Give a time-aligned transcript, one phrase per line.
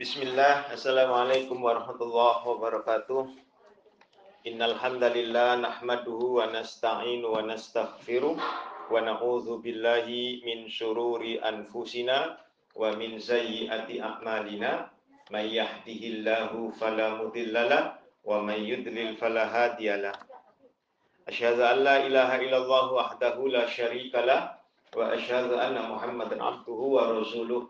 [0.00, 3.36] Bismillah, Assalamualaikum warahmatullahi wabarakatuh.
[4.48, 12.40] Innal hamdalillah nahmaduhu wa nasta'inu wa nastaghfiruh wa na'udzu billahi min syururi anfusina
[12.72, 14.88] wa min sayyiati a'malina
[15.28, 20.16] may yahdihillahu fala mudhillalah wa may yudlil fala hadiyalah.
[21.28, 24.56] Asyhadu an la ilaha illallah wahdahu la syarikalah
[24.96, 27.68] wa asyhadu anna Muhammadan abduhu wa rasuluh.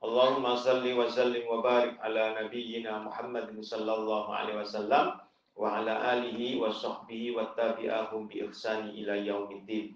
[0.00, 5.20] Allahumma salli wa sallim wa barik ala nabiyyina Muhammadin sallallahu alaihi wasallam
[5.60, 9.92] wa ala alihi wa sahbihi wa tabi'ahum bi ihsani ila yaumiddin.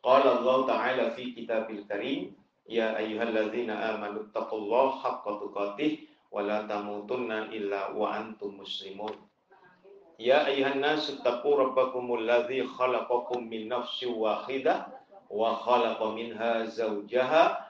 [0.00, 2.32] Qala Allah Ta'ala fi kitabil karim,
[2.64, 9.12] Ya ayyuhalladzina amanu taqullaha haqqa tuqatih wa la tamutunna illa wa antum muslimun.
[10.16, 14.88] Ya ayuhan nasu taqu rabbakumul ladzi khalaqakum min nafsin wahidah
[15.28, 17.69] wa khalaqa minha zawjaha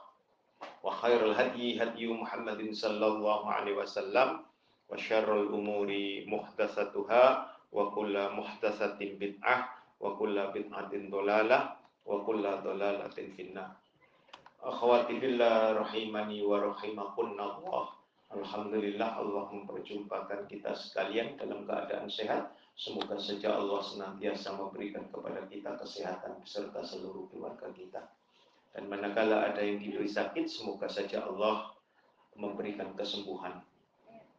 [0.81, 4.41] Hadyu Muhammadin sallallahu alaihi wasallam
[4.89, 7.23] wa syarrul umuri muhdatsatuha
[7.69, 9.69] wa kullu muhdatsatin bid'ah
[10.01, 13.77] wa kullu bid'atin dolalah wa kullu dolalatin finnar.
[14.61, 17.97] Akhwati fillah rahimani wa rahimakunna Allah.
[18.31, 22.53] Alhamdulillah Allah memperjumpakan kita sekalian dalam keadaan sehat.
[22.77, 28.01] Semoga saja Allah senantiasa memberikan kepada kita kesehatan beserta seluruh keluarga kita.
[28.71, 31.75] Dan manakala ada yang diberi sakit, semoga saja Allah
[32.39, 33.59] memberikan kesembuhan.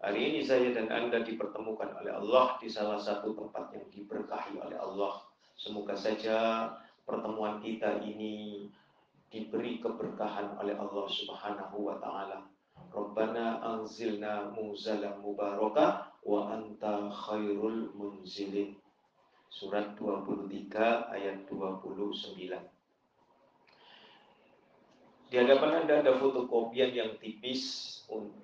[0.03, 4.75] Hari ini saya dan Anda dipertemukan oleh Allah di salah satu tempat yang diberkahi oleh
[4.75, 5.23] Allah.
[5.55, 6.67] Semoga saja
[7.07, 8.67] pertemuan kita ini
[9.31, 12.43] diberi keberkahan oleh Allah Subhanahu wa taala.
[12.91, 18.75] Rabbana anzilna muzalam mubaraka wa anta khairul munzilin.
[19.53, 22.72] Surat 23 ayat 29.
[25.33, 27.89] Di hadapan Anda ada fotokopian yang tipis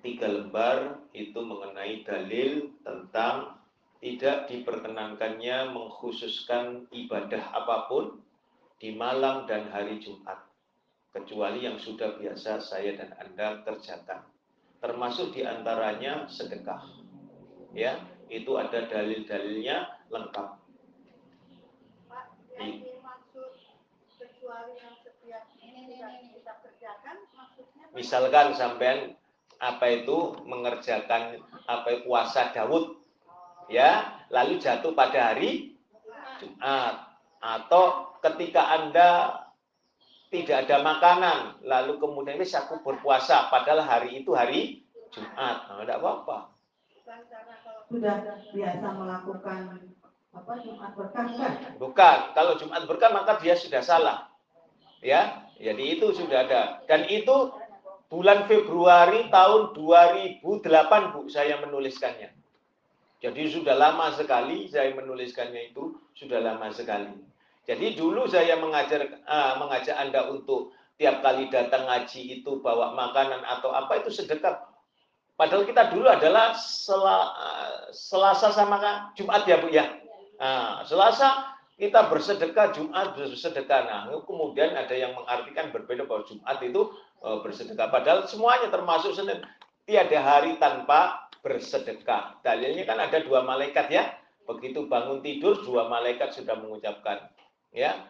[0.01, 3.61] tiga lembar itu mengenai dalil tentang
[4.01, 8.17] tidak diperkenankannya mengkhususkan ibadah apa pun
[8.81, 10.49] di malam dan hari Jumat
[11.13, 14.25] kecuali yang sudah biasa saya dan Anda kerjakan.
[14.81, 16.89] Termasuk di antaranya sedekah
[17.77, 18.01] ya.
[18.33, 20.49] Itu ada dalil-dalilnya lengkap.
[22.09, 22.25] Pak,
[22.57, 23.77] yang dimaksud
[24.17, 25.45] kecuali yang setiap
[25.99, 27.78] tidak kita kerjakan maksudnya Pak?
[27.93, 29.17] Misalkan sampean
[29.59, 32.95] apa itu mengerjakan apa itu puasa Daud
[33.67, 35.75] ya lalu jatuh pada hari
[36.39, 37.11] Jumat.
[37.39, 39.31] Atau ketika Anda
[40.31, 45.67] tidak ada makanan lalu kemudian wis aku berpuasa padahal hari itu hari Jumat.
[45.67, 46.37] Nah, tidak apa-apa.
[46.93, 48.15] Bukan karena kalau sudah
[48.53, 49.61] biasa melakukan
[50.29, 51.53] apa Jumat berkah kan?
[51.81, 52.17] bukan.
[52.37, 54.29] Kalau Jumat berkah maka dia sudah salah.
[55.01, 56.61] Ya jadi itu sudah ada.
[56.87, 57.51] Dan itu
[58.09, 62.33] bulan Februari tahun 2008 Bu saya menuliskannya.
[63.21, 67.13] Jadi sudah lama sekali saya menuliskannya itu sudah lama sekali.
[67.69, 73.45] Jadi dulu saya mengajar uh, mengajak Anda untuk tiap kali datang ngaji itu bawa makanan
[73.45, 74.65] atau apa itu sedekah.
[75.37, 79.85] Padahal kita dulu adalah sel, uh, Selasa sama Jumat ya Bu ya.
[80.39, 83.81] Nah, Selasa kita bersedekah Jumat bersedekah.
[83.87, 86.91] Nah, kemudian ada yang mengartikan berbeda bahwa Jumat itu
[87.23, 87.87] uh, bersedekah.
[87.87, 89.39] Padahal semuanya termasuk Senin.
[89.87, 92.43] Tiada hari tanpa bersedekah.
[92.43, 94.11] Dalilnya kan ada dua malaikat ya.
[94.45, 97.31] Begitu bangun tidur dua malaikat sudah mengucapkan
[97.73, 98.09] ya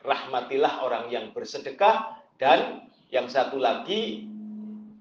[0.00, 4.24] rahmatilah orang yang bersedekah dan yang satu lagi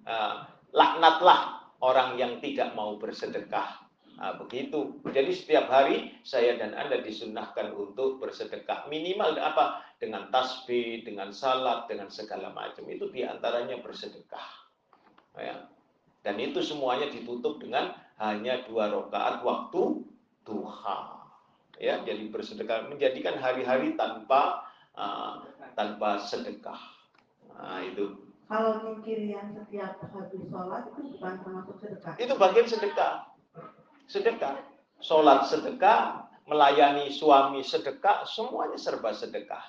[0.03, 0.45] uh,
[0.75, 3.84] laknatlah orang yang tidak mau bersedekah.
[4.15, 4.95] Nah, begitu.
[5.03, 8.87] Jadi setiap hari saya dan Anda disunnahkan untuk bersedekah.
[8.87, 9.83] Minimal apa?
[9.99, 12.87] Dengan tasbih, dengan salat, dengan segala macam.
[12.87, 14.47] Itu di antaranya bersedekah.
[15.35, 15.67] Ya.
[16.23, 20.07] Dan itu semuanya ditutup dengan hanya dua rakaat waktu
[20.47, 20.99] duha.
[21.75, 24.63] Ya, jadi bersedekah menjadikan hari-hari tanpa
[24.95, 25.43] uh,
[25.75, 26.79] tanpa sedekah.
[27.51, 28.15] Nah, itu.
[28.47, 32.15] Kalau mikir yang setiap habis sholat itu bukan termasuk sedekah.
[32.15, 33.34] Itu bagian sedekah.
[34.05, 34.61] Sedekah.
[35.03, 39.61] Sholat sedekah, melayani suami sedekah, semuanya serba sedekah.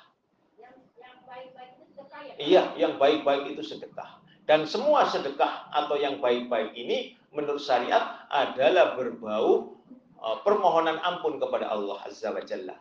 [0.57, 2.35] yang yang baik-baik itu sedekah ya?
[2.39, 4.11] Iya, yang baik-baik itu sedekah.
[4.47, 9.75] Dan semua sedekah atau yang baik-baik ini menurut syariat adalah berbau
[10.23, 12.79] uh, permohonan ampun kepada Allah Azza wa Jalla.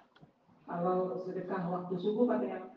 [0.66, 2.69] Kalau sedekah waktu subuh katanya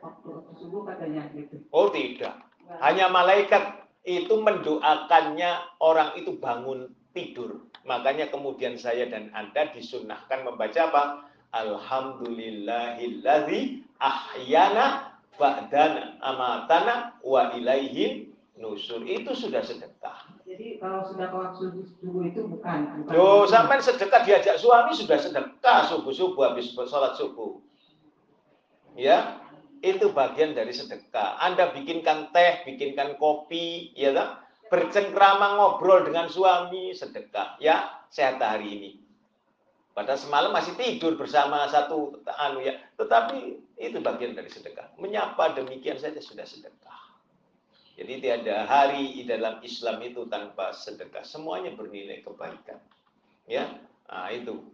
[0.00, 1.56] waktu, waktu subuh katanya gitu.
[1.72, 2.36] Oh tidak.
[2.80, 7.64] Hanya malaikat itu mendoakannya orang itu bangun tidur.
[7.88, 11.24] Makanya kemudian saya dan Anda disunahkan membaca apa?
[11.56, 19.00] Alhamdulillahilladzi ahyana ba'dana amatana wa ilaihin nusur.
[19.08, 20.36] Itu sudah sedekah.
[20.44, 23.08] Jadi kalau sudah waktu subuh itu bukan.
[23.08, 27.64] bukan sampai sedekah diajak suami sudah sedekah subuh-subuh habis sholat subuh.
[28.96, 29.44] Ya,
[29.84, 31.36] itu bagian dari sedekah.
[31.36, 34.40] Anda bikinkan teh, bikinkan kopi, ya kan?
[34.66, 37.58] Bercengkrama ngobrol dengan suami, sedekah.
[37.62, 38.90] Ya, sehat hari ini.
[39.96, 44.92] Pada semalam masih tidur bersama satu anu ya, tetapi itu bagian dari sedekah.
[45.00, 47.00] Menyapa demikian saja sudah sedekah.
[47.96, 51.24] Jadi tiada hari di dalam Islam itu tanpa sedekah.
[51.24, 52.76] Semuanya bernilai kebaikan.
[53.48, 53.72] Ya,
[54.04, 54.68] nah, itu.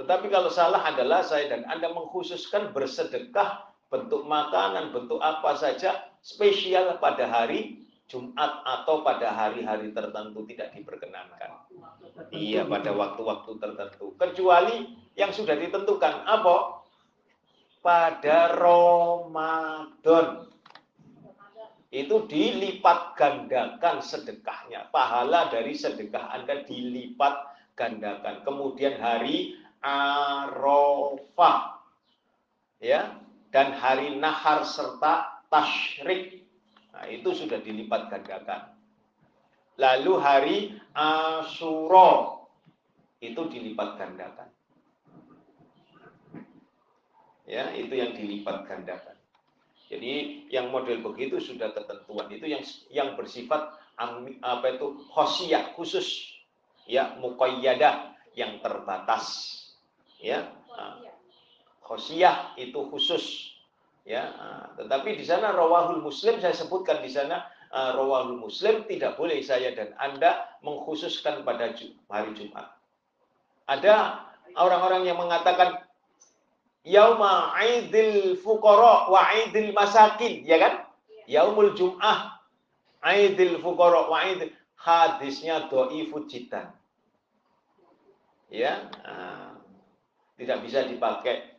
[0.00, 6.96] Tetapi kalau salah adalah saya dan Anda mengkhususkan bersedekah bentuk makanan, bentuk apa saja spesial
[6.96, 7.81] pada hari
[8.12, 11.64] Jumat atau pada hari-hari tertentu tidak diperkenankan.
[12.28, 14.12] Iya, pada waktu-waktu tertentu.
[14.20, 16.84] Kecuali yang sudah ditentukan apa?
[17.80, 20.44] Pada Ramadan
[21.88, 24.92] itu dilipat gandakan sedekahnya.
[24.92, 27.48] Pahala dari sedekah Anda dilipat
[27.80, 28.44] gandakan.
[28.44, 31.80] Kemudian hari Arafah.
[32.76, 33.16] Ya,
[33.54, 36.41] dan hari Nahar serta Tashrik.
[37.02, 38.78] Nah, itu sudah dilipat gandakan.
[39.74, 40.58] Lalu hari
[40.94, 42.38] Ashura
[43.18, 44.46] itu dilipat gandakan.
[47.42, 49.18] Ya, itu yang dilipat gandakan.
[49.90, 52.62] Jadi yang model begitu sudah ketentuan itu yang
[52.94, 56.32] yang bersifat apa itu khosiyah khusus
[56.86, 59.52] ya muqayyadah yang terbatas
[60.16, 60.48] ya
[61.84, 63.51] khosiyah itu khusus
[64.02, 64.34] ya
[64.78, 69.94] tetapi di sana rawahul muslim saya sebutkan di sana rawahul muslim tidak boleh saya dan
[69.96, 71.70] Anda mengkhususkan pada
[72.10, 72.66] hari Jumat
[73.66, 74.26] ada
[74.58, 75.80] orang-orang yang mengatakan
[76.82, 80.74] yauma aidil fuqara wa aidil masakin, ya kan?
[81.30, 82.42] Yaumul Jum'ah
[83.02, 86.74] aidil fuqara wa aidil hadisnya dhaiful jiddan.
[88.52, 89.56] Ya, nah,
[90.36, 91.51] tidak bisa dipakai.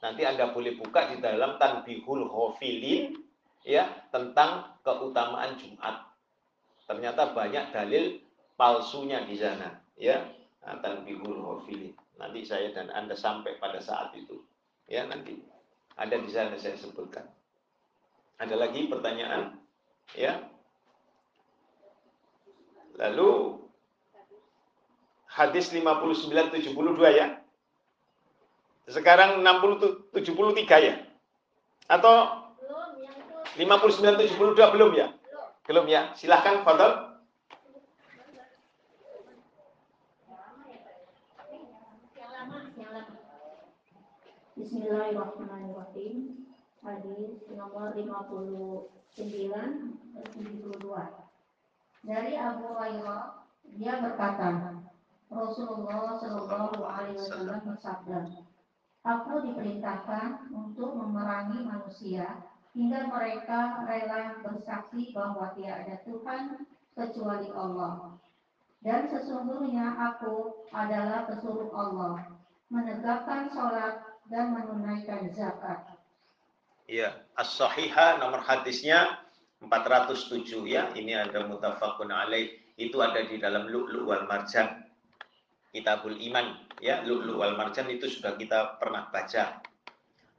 [0.00, 3.20] Nanti Anda boleh buka di dalam Tanbihul Ghafilin
[3.64, 6.08] ya tentang keutamaan Jumat.
[6.88, 8.18] Ternyata banyak dalil
[8.56, 10.24] palsunya di sana, ya.
[10.64, 11.92] Nah, Tanbihul Ghafilin.
[12.20, 14.44] Nanti saya dan Anda sampai pada saat itu.
[14.84, 15.40] Ya, nanti
[15.96, 17.24] ada di sana saya sebutkan.
[18.40, 19.56] Ada lagi pertanyaan?
[20.16, 20.48] Ya.
[22.96, 23.60] Lalu
[25.28, 26.76] hadis 5972
[27.16, 27.39] ya.
[28.90, 30.98] Sekarang 60 73 ya.
[31.86, 32.42] Atau
[33.54, 35.14] 59 72 belum ya?
[35.62, 36.10] Belum ya.
[36.18, 37.14] Silahkan Fadol.
[44.58, 46.42] Bismillahirrahmanirrahim.
[46.82, 51.30] Hadis nomor 59 72.
[52.00, 53.44] Dari Abu Hurairah
[53.78, 54.82] dia berkata,
[55.30, 58.49] Rasulullah Shallallahu alaihi wasallam bersabda,
[59.00, 62.44] Aku diperintahkan untuk memerangi manusia
[62.76, 66.42] hingga mereka rela bersaksi bahwa tidak ada Tuhan
[66.92, 68.20] kecuali Allah.
[68.80, 72.32] Dan sesungguhnya aku adalah pesuruh Allah,
[72.72, 75.96] menegakkan sholat dan menunaikan zakat.
[76.88, 79.20] Iya, as-sahihah nomor hadisnya
[79.62, 80.88] 407 ya.
[80.96, 82.56] Ini ada mutafakun alaih.
[82.80, 84.89] Itu ada di dalam Lu'lu' wal Marjan.
[85.70, 89.62] Kitabul Iman ya, Lu'lu' wal Marjan itu sudah kita pernah baca.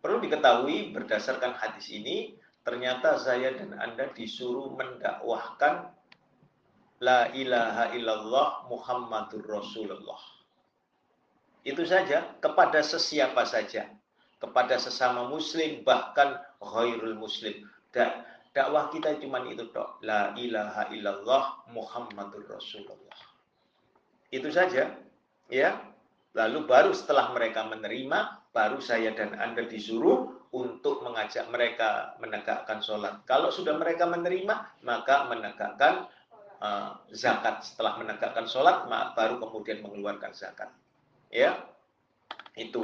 [0.04, 2.36] Perlu diketahui berdasarkan hadis ini
[2.68, 5.94] ternyata saya dan Anda disuruh mendakwahkan
[7.02, 10.22] la ilaha illallah Muhammadur Rasulullah.
[11.62, 13.90] Itu saja kepada sesiapa saja,
[14.42, 17.66] kepada sesama muslim bahkan ghairul muslim.
[17.94, 23.20] Da dakwah kita cuma itu tok, la ilaha illallah Muhammadur Rasulullah.
[24.34, 24.98] Itu saja,
[25.52, 25.78] ya.
[26.32, 33.20] Lalu baru setelah mereka menerima, baru saya dan Anda disuruh untuk mengajak mereka menegakkan sholat.
[33.28, 36.08] Kalau sudah mereka menerima, maka menegakkan
[36.64, 37.68] uh, zakat.
[37.68, 40.72] Setelah menegakkan sholat, baru kemudian mengeluarkan zakat
[41.32, 41.64] ya
[42.60, 42.84] itu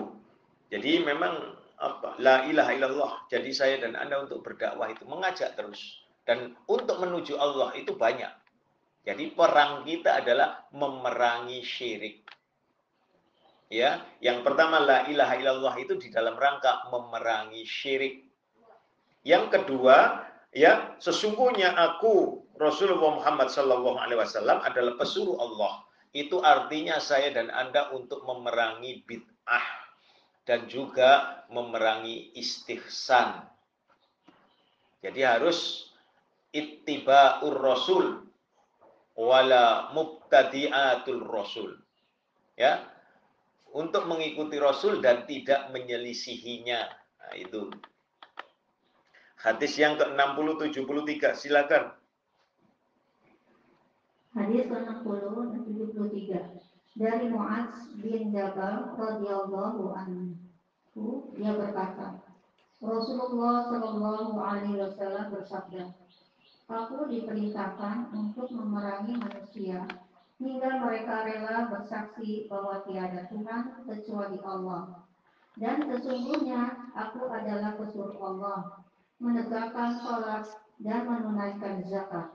[0.72, 6.02] jadi memang apa la ilaha illallah jadi saya dan anda untuk berdakwah itu mengajak terus
[6.24, 8.32] dan untuk menuju Allah itu banyak
[9.08, 12.28] Jadi perang kita adalah memerangi syirik.
[13.68, 18.24] Ya, yang pertama la ilaha illallah itu di dalam rangka memerangi syirik.
[19.28, 20.24] Yang kedua,
[20.56, 25.84] ya, sesungguhnya aku Rasulullah Muhammad sallallahu alaihi wasallam adalah pesuruh Allah.
[26.16, 29.68] Itu artinya saya dan Anda untuk memerangi bid'ah
[30.48, 33.44] dan juga memerangi istihsan.
[35.04, 35.92] Jadi harus
[36.56, 38.32] ittiba'ur rasul
[39.20, 41.76] wala mubtadi'atul rasul.
[42.58, 42.82] Ya,
[43.78, 46.82] untuk mengikuti Rasul dan tidak menyelisihinya.
[47.22, 47.70] Nah, itu.
[49.38, 51.94] Hadis yang ke-60 73, silakan.
[54.34, 55.22] Hadis ke-60
[55.62, 56.68] 73
[56.98, 60.34] dari Muaz bin Jabal radhiyallahu anhu
[61.38, 62.18] dia berkata
[62.82, 65.94] Rasulullah Shallallahu alaihi wasallam bersabda
[66.68, 69.86] Aku diperintahkan untuk memerangi manusia
[70.38, 75.02] hingga mereka rela bersaksi bahwa tiada Tuhan kecuali Allah.
[75.58, 78.86] Dan sesungguhnya aku adalah pesuruh Allah,
[79.18, 80.46] menegakkan sholat
[80.86, 82.30] dan menunaikan zakat.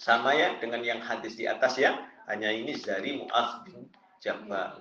[0.00, 2.00] Sama ya dengan yang hadis di atas ya,
[2.32, 3.92] hanya ini dari Mu'az bin
[4.24, 4.80] Jabal.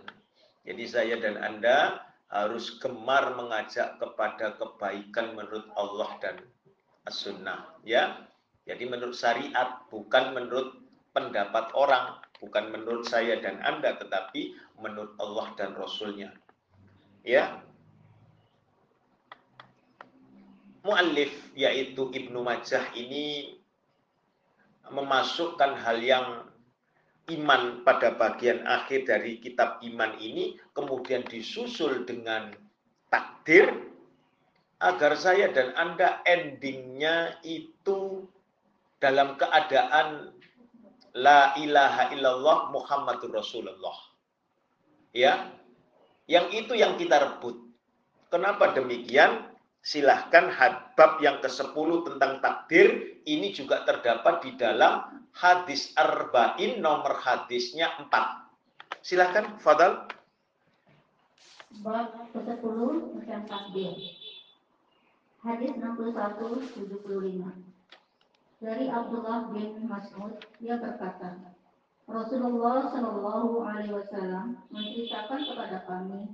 [0.64, 2.00] Jadi saya dan Anda
[2.32, 6.36] harus gemar mengajak kepada kebaikan menurut Allah dan
[7.06, 8.24] as-sunnah ya.
[8.64, 10.81] Jadi menurut syariat bukan menurut
[11.12, 16.32] pendapat orang, bukan menurut saya dan Anda, tetapi menurut Allah dan Rasulnya.
[17.22, 17.62] Ya,
[20.82, 23.54] Mu'allif yaitu Ibnu Majah ini
[24.90, 26.28] memasukkan hal yang
[27.30, 32.50] iman pada bagian akhir dari kitab iman ini kemudian disusul dengan
[33.14, 33.70] takdir
[34.82, 38.26] agar saya dan Anda endingnya itu
[38.98, 40.34] dalam keadaan
[41.12, 43.98] La ilaha illallah Muhammadur Rasulullah.
[45.12, 45.52] Ya.
[46.30, 47.60] Yang itu yang kita rebut.
[48.32, 49.52] Kenapa demikian?
[49.82, 57.90] Silahkan hadbab yang ke-10 tentang takdir ini juga terdapat di dalam hadis arba'in nomor hadisnya
[57.98, 59.02] 4.
[59.02, 60.06] Silahkan, Fadal.
[61.82, 62.78] Bab ke-10
[63.18, 63.96] tentang takdir.
[65.42, 67.71] Hadis 61 75
[68.62, 71.58] dari Abdullah bin Mas'ud dia berkata
[72.06, 76.30] Rasulullah Shallallahu Alaihi Wasallam menceritakan kepada kami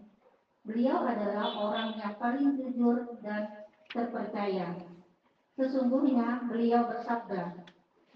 [0.68, 4.76] beliau adalah orang yang paling jujur dan terpercaya.
[5.56, 7.64] Sesungguhnya beliau bersabda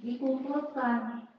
[0.03, 1.31] dikumpulkan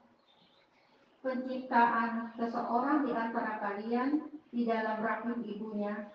[1.21, 6.09] penciptaan seseorang di antara kalian di dalam rahim ibunya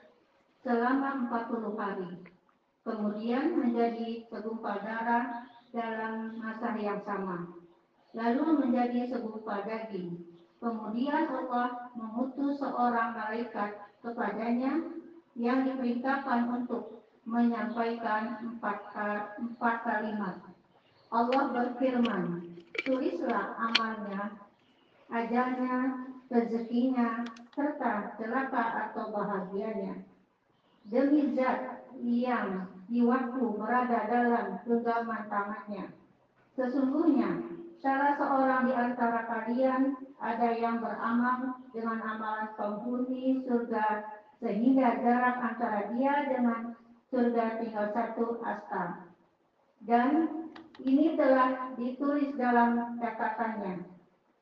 [0.66, 2.10] selama 40 hari
[2.82, 7.52] kemudian menjadi segumpal darah dalam masa yang sama.
[8.16, 10.24] Lalu menjadi segumpal daging.
[10.58, 14.82] Kemudian Allah mengutus seorang malaikat kepadanya
[15.38, 18.90] yang diperintahkan untuk menyampaikan empat,
[19.38, 20.36] empat kalimat.
[21.14, 24.34] Allah berfirman, tulislah amalnya,
[25.12, 25.76] ajalnya,
[26.28, 30.04] rezekinya, serta celaka atau bahagianya.
[30.88, 35.92] Demi zat yang jiwaku berada dalam genggaman tangannya.
[36.56, 37.30] Sesungguhnya
[37.78, 44.08] salah seorang di antara kalian ada yang beramal dengan amalan penghuni surga
[44.42, 46.74] sehingga jarak antara dia dengan
[47.12, 49.06] surga tinggal satu asta.
[49.84, 50.10] Dan
[50.82, 53.86] ini telah ditulis dalam catatannya.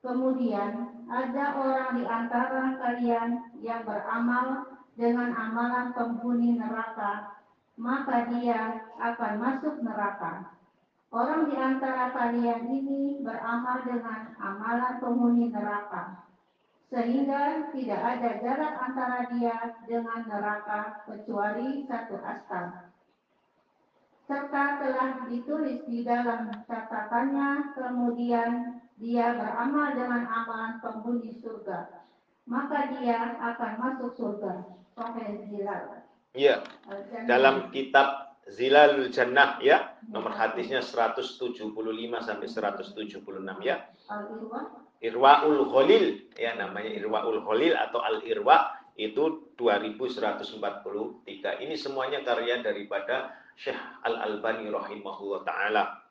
[0.00, 7.36] Kemudian ada orang di antara kalian yang beramal dengan amalan penghuni neraka
[7.76, 10.56] maka dia akan masuk neraka.
[11.12, 16.26] Orang di antara kalian ini beramal dengan amalan penghuni neraka,
[16.90, 19.56] sehingga tidak ada jarak antara dia
[19.87, 22.90] dengan neraka kecuali satu asta.
[24.26, 32.02] Serta telah ditulis di dalam catatannya, kemudian dia beramal dengan amalan penghuni surga,
[32.50, 34.75] maka dia akan masuk surga.
[34.97, 36.05] Sahih.
[36.37, 36.61] Iya.
[37.25, 41.66] Dalam kitab Zilalul Jannah ya, nomor hadisnya 175
[42.23, 43.25] sampai 176
[43.64, 43.90] ya.
[45.02, 51.64] Irwaul Khalil ya namanya Irwaul Khalil atau Al Irwa itu 2143.
[51.64, 56.07] Ini semuanya karya daripada Syekh Al Albani rahimahullah taala.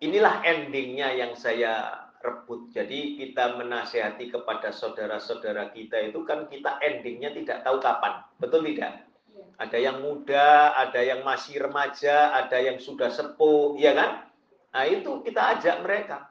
[0.00, 2.74] Inilah endingnya yang saya rebut.
[2.74, 8.26] Jadi kita menasehati kepada saudara-saudara kita itu kan kita endingnya tidak tahu kapan.
[8.42, 9.06] Betul tidak?
[9.30, 9.44] Iya.
[9.62, 14.26] Ada yang muda, ada yang masih remaja, ada yang sudah sepuh, ya kan?
[14.74, 16.28] Nah itu kita ajak mereka.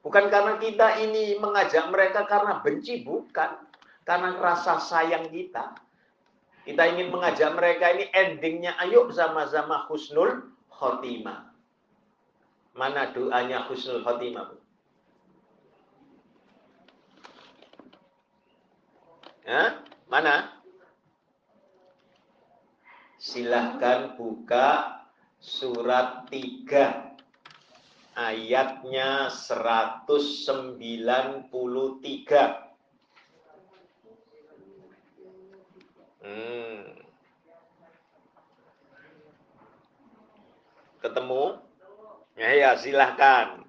[0.00, 3.56] Bukan karena kita ini mengajak mereka karena benci, bukan.
[4.04, 5.80] Karena rasa sayang kita.
[6.64, 11.52] Kita ingin mengajak mereka ini endingnya, ayo sama-sama husnul khotimah.
[12.76, 14.56] Mana doanya husnul khotimah, Bu?
[19.44, 19.76] Ya,
[20.08, 20.56] mana?
[23.20, 25.04] Silahkan buka
[25.36, 27.12] surat 3
[28.16, 31.44] ayatnya 193.
[36.24, 37.04] Hmm.
[41.04, 41.44] Ketemu?
[42.40, 43.60] Ya, ya silahkan.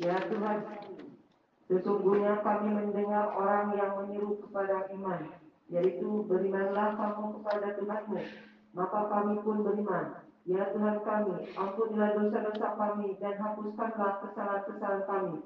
[0.00, 0.60] Ya Tuhan,
[1.70, 5.30] sesungguhnya kami mendengar orang yang menyeru kepada iman,
[5.70, 8.20] yaitu berimanlah kamu kepada Tuhanmu,
[8.74, 10.26] maka kami pun beriman.
[10.50, 15.36] Ya Tuhan kami, ampunilah dosa-dosa kami dan hapuskanlah kesalahan-kesalahan kami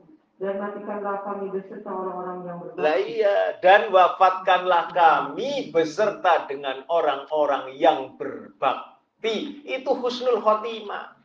[0.40, 3.20] dan matikanlah kami beserta orang-orang yang Lah berbakti.
[3.20, 9.62] iya, dan wafatkanlah kami beserta dengan orang-orang yang berbakti.
[9.62, 11.20] Itu husnul khotimah.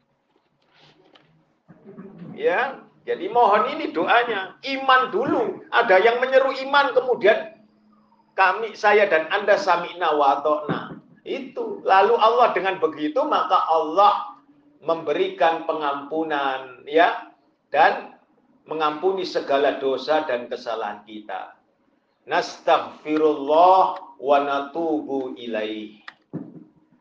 [2.38, 4.60] Ya, jadi mohon ini doanya.
[4.66, 5.64] Iman dulu.
[5.72, 7.60] Ada yang menyeru iman kemudian
[8.36, 10.80] kami, saya dan Anda sami'na wa ta'na.
[11.24, 11.84] Itu.
[11.84, 14.40] Lalu Allah dengan begitu maka Allah
[14.80, 17.36] memberikan pengampunan ya
[17.70, 18.16] dan
[18.64, 21.58] mengampuni segala dosa dan kesalahan kita.
[22.30, 23.82] Nastaghfirullah
[24.22, 26.00] wa natubu ilaih.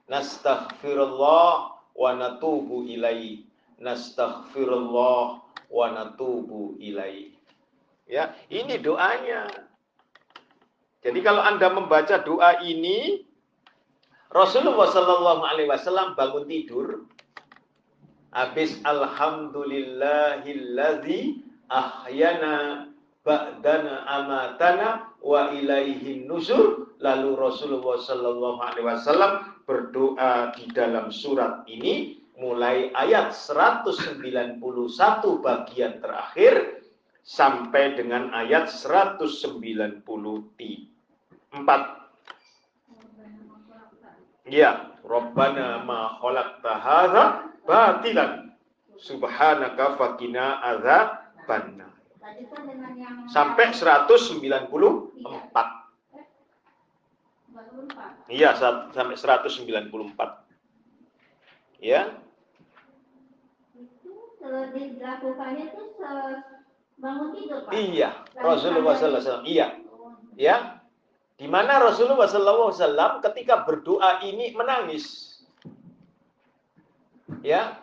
[0.09, 1.53] Nastaghfirullah
[1.95, 3.45] wa natubu ilaih.
[3.79, 7.37] Nastaghfirullah wa natubu ilaih.
[8.09, 9.69] Ya, ini doanya.
[11.05, 13.29] Jadi kalau Anda membaca doa ini
[14.29, 17.07] Rasulullah Shallallahu alaihi wasallam bangun tidur
[18.33, 21.21] habis alhamdulillahilladzi
[21.73, 22.89] ahyana
[23.25, 32.18] ba'dana amatana wa ilaihin nusur lalu Rasulullah sallallahu alaihi wasallam berdoa di dalam surat ini
[32.39, 34.63] mulai ayat 191
[35.43, 36.81] bagian terakhir
[37.27, 40.01] sampai dengan ayat 194
[44.49, 47.25] Ya, Rabbana ma khalaqta hadza
[47.69, 48.57] batilan
[48.97, 50.01] subhanaka
[52.65, 55.13] dengan yang sampai 194.
[57.53, 58.11] baru empat.
[58.33, 60.49] Iya, sa- sampai 194.
[61.85, 62.09] Ya,
[64.41, 65.83] dilakukannya itu
[66.99, 67.73] bangun tidur Pak.
[67.75, 68.11] iya.
[68.35, 69.47] Rasulullah sallallahu alaihi wasallam.
[69.47, 69.67] Iya,
[70.35, 70.57] ya.
[71.39, 75.39] Di mana Rasulullah sallallahu alaihi wasallam ketika berdoa ini menangis.
[77.47, 77.79] Ya.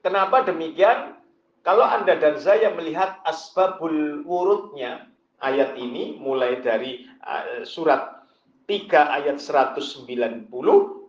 [0.00, 1.18] Kenapa demikian?
[1.66, 5.04] Kalau Anda dan saya melihat asbabul wurudnya
[5.44, 8.24] ayat ini mulai dari uh, surat
[8.68, 10.48] 3 ayat 190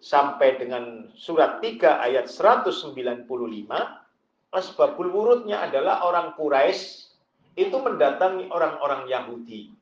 [0.04, 1.80] sampai dengan surat 3
[2.12, 2.92] ayat 195
[4.50, 7.10] asbabul wurudnya adalah orang Quraisy
[7.60, 9.74] itu mendatangi orang-orang Yahudi.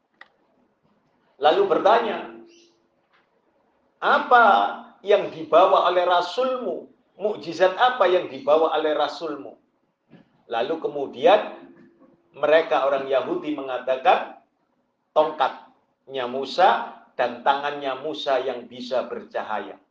[1.38, 2.34] Lalu bertanya
[4.02, 4.46] apa
[5.06, 6.90] yang dibawa oleh rasulmu?
[7.18, 9.58] Mukjizat apa yang dibawa oleh rasulmu?
[10.48, 11.58] Lalu kemudian
[12.38, 14.38] mereka orang Yahudi mengatakan
[15.18, 19.82] tongkatnya Musa dan tangannya Musa yang bisa bercahaya.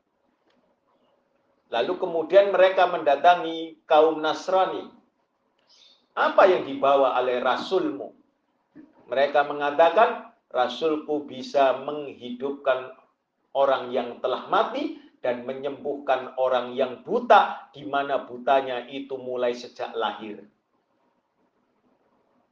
[1.70, 4.86] Lalu kemudian mereka mendatangi kaum Nasrani.
[6.16, 8.14] Apa yang dibawa oleh Rasulmu?
[9.10, 12.94] Mereka mengatakan, Rasulku bisa menghidupkan
[13.52, 19.92] orang yang telah mati dan menyembuhkan orang yang buta, di mana butanya itu mulai sejak
[19.92, 20.46] lahir.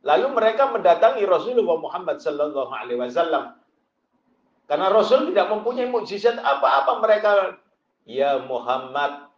[0.05, 3.57] Lalu mereka mendatangi Rasulullah Muhammad Wasallam
[4.65, 7.31] karena Rasul tidak mempunyai mukjizat apa-apa mereka
[8.05, 9.33] ya Muhammad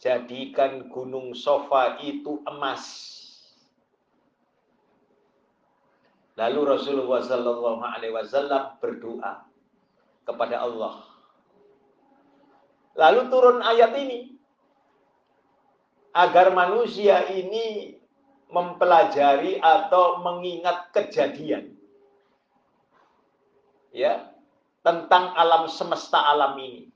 [0.00, 3.12] jadikan gunung sofa itu emas.
[6.36, 9.48] Lalu Rasulullah Sallallahu Alaihi Wasallam berdoa
[10.28, 11.00] kepada Allah.
[12.96, 14.36] Lalu turun ayat ini
[16.12, 17.96] agar manusia ini
[18.52, 21.76] mempelajari atau mengingat kejadian
[23.96, 24.28] ya
[24.84, 26.92] tentang alam semesta alam ini.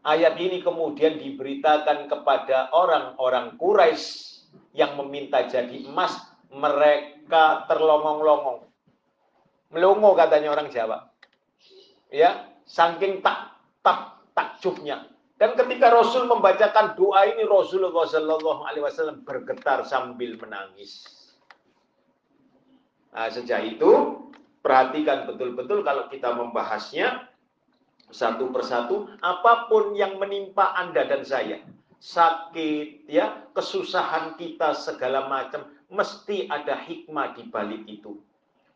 [0.00, 4.40] Ayat ini kemudian diberitakan kepada orang-orang Quraisy
[4.72, 6.16] yang meminta jadi emas,
[6.48, 8.64] mereka terlongong-longong.
[9.70, 11.12] Melongo katanya orang Jawa.
[12.10, 13.54] Ya, saking tak
[13.86, 15.06] tak takjubnya.
[15.40, 21.06] Dan ketika Rasul membacakan doa ini Rasulullah Shallallahu Alaihi Wasallam bergetar sambil menangis.
[23.14, 23.90] Nah, sejak itu
[24.60, 27.29] perhatikan betul-betul kalau kita membahasnya
[28.10, 31.58] satu persatu apa pun yang menimpa Anda dan saya
[32.00, 38.18] sakit ya kesusahan kita segala macam mesti ada hikmah di balik itu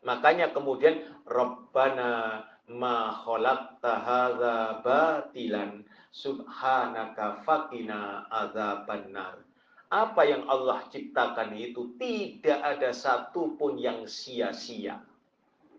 [0.05, 9.43] makanya kemudian Rabbana ma khalaqta hadza batilan subhanaka fakina adzabannar.
[9.91, 14.97] Apa yang Allah ciptakan itu tidak ada satupun yang sia-sia.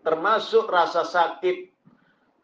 [0.05, 1.73] Termasuk rasa sakit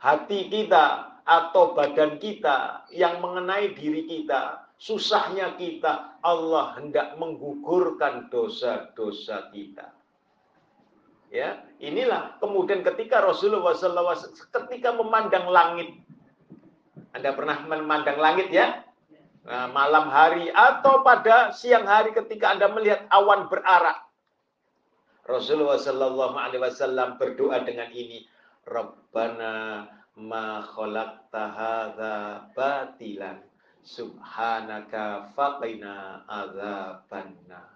[0.04, 9.48] hati kita atau badan kita yang mengenai diri kita, susahnya kita, Allah hendak menggugurkan dosa-dosa
[9.56, 9.96] kita.
[11.32, 16.04] Ya, inilah kemudian ketika Rasulullah SAW ketika memandang langit
[17.14, 18.82] anda pernah memandang langit ya?
[19.46, 24.02] Nah, malam hari atau pada siang hari ketika Anda melihat awan berarak.
[25.24, 28.28] Rasulullah Wasallam berdoa dengan ini,
[28.64, 29.88] Rabbana
[30.20, 32.16] ma khalaqta hadza
[32.56, 33.44] batilan
[33.84, 37.68] subhanaka faqina adzabannar.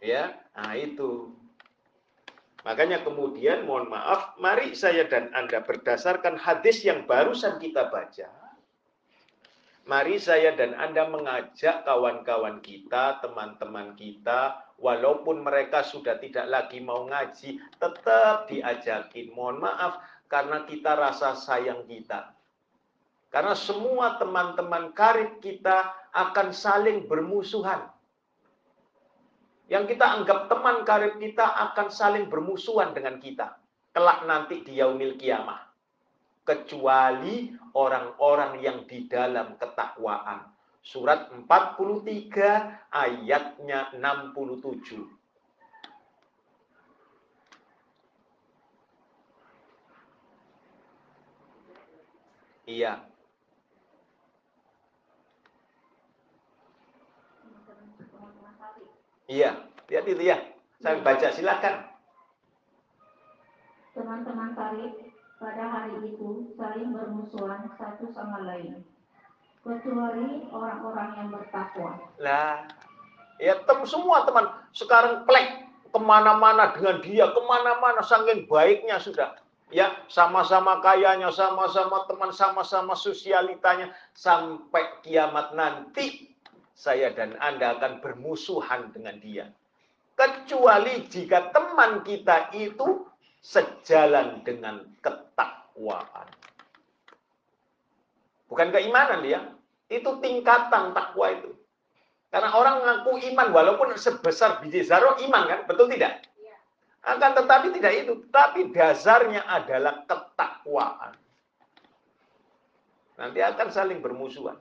[0.00, 1.36] Ya, nah itu
[2.60, 8.28] Makanya kemudian mohon maaf, mari saya dan Anda berdasarkan hadis yang barusan kita baca.
[9.88, 17.06] Mari saya dan Anda mengajak kawan-kawan kita, teman-teman kita, walaupun mereka sudah tidak lagi mau
[17.06, 19.30] ngaji, tetap diajakin.
[19.36, 22.32] Mohon maaf, karena kita rasa sayang kita.
[23.30, 27.86] Karena semua teman-teman karib kita akan saling bermusuhan
[29.70, 33.54] yang kita anggap teman karib kita akan saling bermusuhan dengan kita.
[33.94, 35.70] Kelak nanti di yaumil kiamah.
[36.42, 40.42] Kecuali orang-orang yang di dalam ketakwaan.
[40.80, 45.20] Surat 43 ayatnya 67.
[52.70, 53.02] Iya.
[59.30, 59.50] Iya,
[59.90, 60.38] lihat itu ya.
[60.82, 61.74] Saya baca silakan.
[63.94, 68.82] Teman-teman tarik pada hari itu saling bermusuhan satu sama lain.
[69.60, 72.00] Kecuali orang-orang yang bertakwa.
[72.16, 72.64] Lah,
[73.36, 79.36] ya tem semua teman sekarang plek ke mana-mana dengan dia, ke mana-mana saking baiknya sudah.
[79.70, 86.34] Ya, sama-sama kayanya, sama-sama teman, sama-sama sosialitanya sampai kiamat nanti
[86.74, 89.46] saya dan Anda akan bermusuhan dengan dia.
[90.16, 93.04] Kecuali jika teman kita itu
[93.44, 96.28] sejalan dengan ketakwaan.
[98.50, 99.54] Bukan keimanan dia,
[99.86, 101.54] itu tingkatan takwa itu.
[102.30, 106.26] Karena orang mengaku iman walaupun sebesar biji zarah iman kan, betul tidak?
[106.38, 106.54] Iya.
[107.02, 111.14] Akan tetapi tidak itu, tapi dasarnya adalah ketakwaan.
[113.18, 114.58] Nanti akan saling bermusuhan.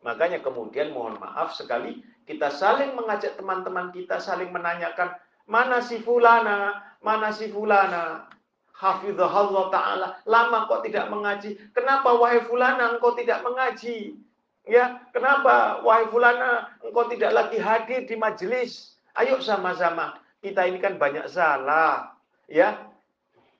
[0.00, 5.12] Makanya kemudian mohon maaf sekali kita saling mengajak teman-teman kita saling menanyakan
[5.44, 8.32] mana si fulana, mana si fulana.
[8.80, 11.60] Hafizahullah taala, lama kok tidak mengaji.
[11.76, 14.16] Kenapa wahai fulana engkau tidak mengaji?
[14.64, 18.96] Ya, kenapa wahai fulana engkau tidak lagi hadir di majelis?
[19.12, 20.16] Ayo sama-sama.
[20.40, 22.16] Kita ini kan banyak salah,
[22.48, 22.88] ya.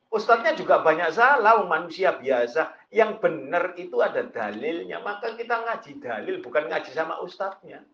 [0.08, 5.04] Ustadznya juga banyak salah, manusia biasa yang benar itu ada dalilnya.
[5.04, 7.84] Maka kita ngaji dalil, bukan ngaji sama ustadznya.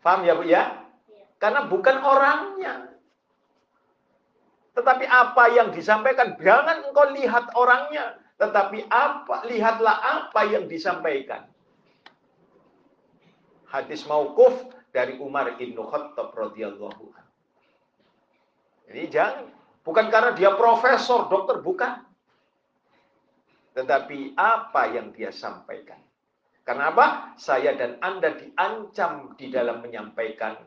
[0.00, 0.80] Paham ya Bu ya?
[1.36, 2.88] Karena bukan orangnya.
[4.74, 8.16] Tetapi apa yang disampaikan, jangan engkau lihat orangnya.
[8.38, 11.44] Tetapi apa lihatlah apa yang disampaikan.
[13.68, 17.12] Hadis maukuf dari Umar bin Khattab radhiyallahu
[18.90, 19.46] Jadi jangan
[19.86, 22.10] bukan karena dia profesor, dokter, bukan
[23.74, 25.98] tetapi apa yang dia sampaikan.
[26.66, 27.34] Karena apa?
[27.40, 30.58] Saya dan Anda diancam di dalam menyampaikan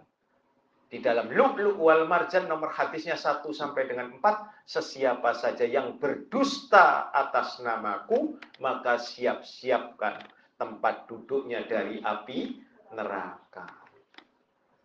[0.94, 7.10] di dalam Lu'lu' wal Marjan nomor hadisnya 1 sampai dengan 4 sesiapa saja yang berdusta
[7.10, 10.22] atas namaku maka siap-siapkan
[10.62, 12.62] tempat duduknya dari api
[12.94, 13.66] neraka.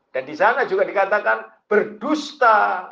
[0.08, 2.88] Dan di sana juga dikatakan berdusta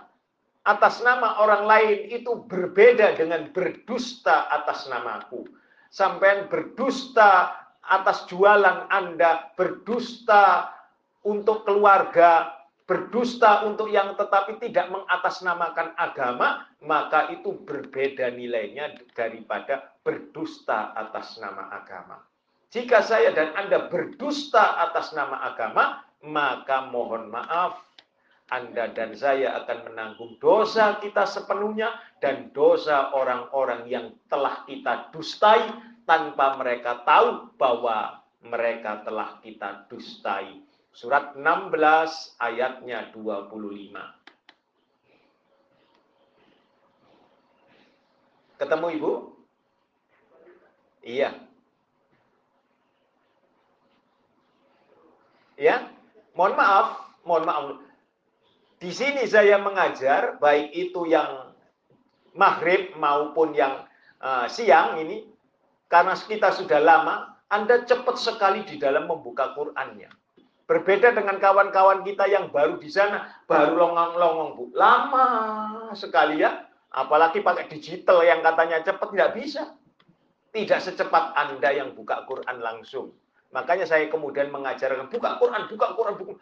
[0.69, 5.49] atas nama orang lain itu berbeda dengan berdusta atas namaku.
[5.89, 10.69] Sampai berdusta atas jualan Anda, berdusta
[11.25, 12.56] untuk keluarga,
[12.87, 21.67] berdusta untuk yang tetapi tidak mengatasnamakan agama, maka itu berbeda nilainya daripada berdusta atas nama
[21.75, 22.23] agama.
[22.71, 27.83] Jika saya dan Anda berdusta atas nama agama, maka mohon maaf,
[28.55, 31.91] Anda dan saya akan menanggung dosa kita sepenuhnya
[32.23, 35.67] dan dosa orang-orang yang telah kita dustai
[36.07, 40.66] tanpa mereka tahu bahwa mereka telah kita dustai.
[40.97, 41.77] Surat 16
[42.41, 43.53] ayatnya 25.
[48.57, 49.13] Ketemu Ibu?
[51.05, 51.37] Iya.
[55.61, 55.85] Ya,
[56.33, 57.77] mohon maaf, mohon maaf.
[58.81, 61.53] Di sini saya mengajar baik itu yang
[62.33, 63.85] maghrib maupun yang
[64.25, 65.29] uh, siang ini
[65.93, 70.26] karena kita sudah lama, Anda cepat sekali di dalam membuka Qur'annya.
[70.67, 74.65] Berbeda dengan kawan-kawan kita yang baru di sana, baru longong-longong, Bu.
[74.75, 75.27] Lama
[75.95, 76.67] sekali ya.
[76.91, 79.63] Apalagi pakai digital yang katanya cepat, tidak bisa.
[80.51, 83.15] Tidak secepat Anda yang buka Quran langsung.
[83.55, 86.33] Makanya saya kemudian mengajarkan, buka Quran, buka Quran, buka.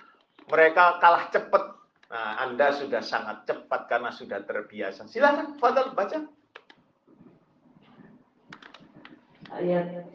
[0.49, 1.63] Mereka kalah cepat.
[2.09, 5.05] Nah, Anda sudah sangat cepat karena sudah terbiasa.
[5.05, 6.25] Silakan, Fadal, baca.
[9.53, 10.09] Ayat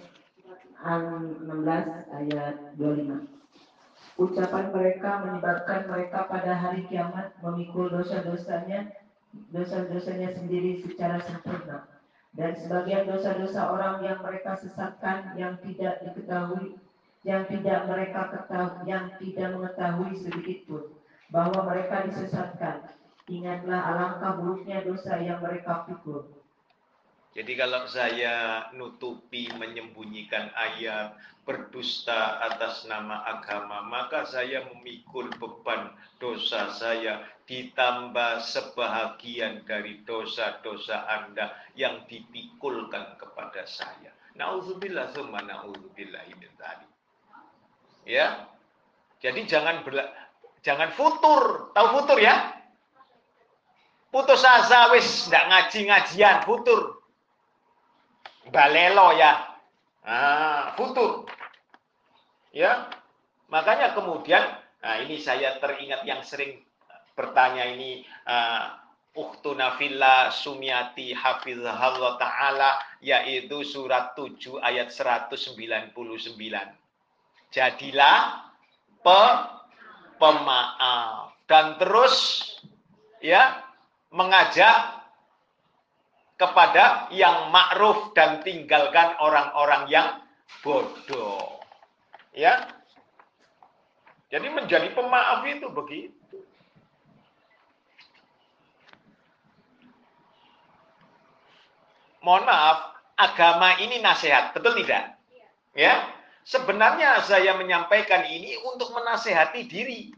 [0.82, 1.45] 16,
[2.10, 3.38] ayat 25.
[4.20, 8.92] Ucapan mereka menyebabkan mereka pada hari kiamat memikul dosa-dosanya,
[9.56, 11.88] dosa-dosanya sendiri secara sempurna.
[12.36, 16.76] Dan sebagian dosa-dosa orang yang mereka sesatkan yang tidak diketahui,
[17.24, 20.84] yang tidak mereka ketahui, yang tidak mengetahui sedikit pun
[21.32, 22.92] bahwa mereka disesatkan.
[23.32, 26.28] Ingatlah alangkah buruknya dosa yang mereka pikul.
[27.39, 31.15] Jadi kalau saya nutupi menyembunyikan ayat
[31.47, 35.88] berdusta atas nama agama, maka saya memikul beban
[36.19, 44.12] dosa saya ditambah sebahagian dari dosa-dosa Anda yang dipikulkan kepada saya.
[44.36, 46.52] Nauzubillah summa nauzubillah min
[48.04, 48.52] Ya.
[49.23, 50.12] Jadi jangan berla
[50.60, 51.71] jangan futur.
[51.71, 52.52] Tahu futur ya?
[54.12, 56.99] Putus asa wis ndak ngaji-ngajian, futur
[58.50, 59.58] balelo ya.
[60.06, 61.26] Ah, futur.
[62.54, 62.90] Ya.
[63.50, 64.46] Makanya kemudian
[64.80, 66.64] nah ini saya teringat yang sering
[67.18, 68.80] bertanya ini uh,
[69.18, 75.36] Ukhtuna Fillah Sumiati Hafizahullah Ta'ala yaitu surat 7 ayat 199.
[77.50, 78.46] Jadilah
[79.02, 79.24] pe
[80.22, 82.46] pemaaf dan terus
[83.20, 83.66] ya
[84.14, 84.99] mengajak
[86.39, 90.08] kepada yang ma'ruf dan tinggalkan orang-orang yang
[90.63, 91.60] bodoh.
[92.32, 92.80] Ya.
[94.32, 96.15] Jadi menjadi pemaaf itu begitu.
[102.23, 102.78] Mohon maaf,
[103.19, 105.19] agama ini nasihat, betul tidak?
[105.75, 106.08] Ya.
[106.47, 110.15] Sebenarnya saya menyampaikan ini untuk menasehati diri.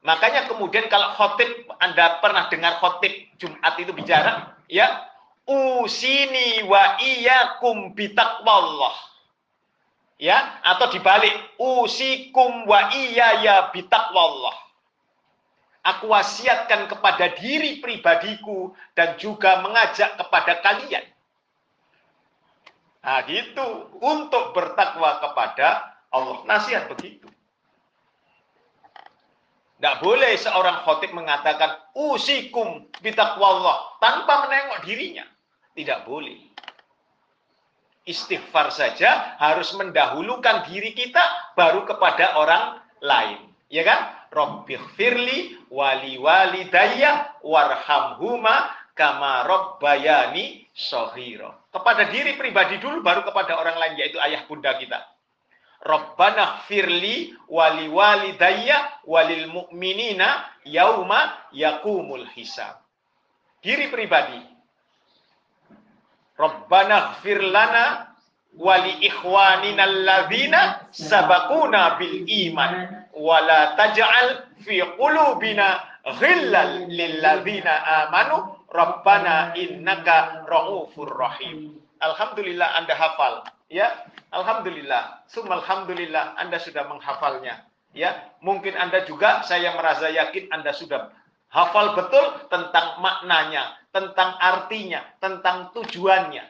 [0.00, 5.15] Makanya kemudian kalau khotib, Anda pernah dengar khotib Jumat itu bicara, ya
[5.46, 8.94] usini wa iyyakum bitaqwallah.
[10.16, 14.56] Ya, atau dibalik, usikum wa iyaya bitaqwallah.
[15.86, 21.06] Aku wasiatkan kepada diri pribadiku dan juga mengajak kepada kalian.
[23.06, 23.94] Nah, gitu.
[24.02, 26.42] Untuk bertakwa kepada Allah.
[26.42, 27.30] Nasihat begitu.
[29.76, 35.22] Tidak boleh seorang khotib mengatakan usikum bitaqwallah tanpa menengok dirinya.
[35.76, 36.40] Tidak boleh.
[38.08, 43.52] Istighfar saja harus mendahulukan diri kita baru kepada orang lain.
[43.68, 44.30] Ya kan?
[44.32, 51.68] Rabbighfirli wali walidayya warhamhuma kama rabbayani sohiro.
[51.68, 55.02] Kepada diri pribadi dulu baru kepada orang lain yaitu ayah bunda kita.
[55.84, 62.80] Rabbana firli wali walidayya walil mu'minina yauma yakumul hisab.
[63.60, 64.55] Diri pribadi.
[66.36, 68.12] Rabbana gfir lana
[68.56, 75.80] wali ikhwanina alladzina sabakuna bil iman wala taj'al fi qulubina
[76.20, 78.56] ghillan lilladzina amanu.
[78.66, 81.80] Rabbana innaka raufur rahim.
[82.02, 83.88] Alhamdulillah Anda hafal ya?
[84.28, 85.24] Alhamdulillah.
[85.32, 87.64] Summa alhamdulillah Anda sudah menghafalnya
[87.96, 88.36] ya?
[88.44, 91.08] Mungkin Anda juga saya merasa yakin Anda sudah
[91.48, 96.44] hafal betul tentang maknanya tentang artinya, tentang tujuannya.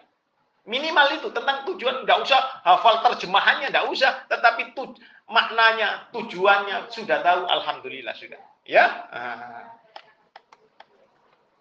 [0.67, 4.27] Minimal itu tentang tujuan, nggak usah hafal terjemahannya, nggak usah.
[4.27, 4.91] Tetapi tu,
[5.31, 8.43] maknanya, tujuannya sudah tahu, alhamdulillah sudah.
[8.67, 9.07] Ya.
[9.15, 9.71] Ah.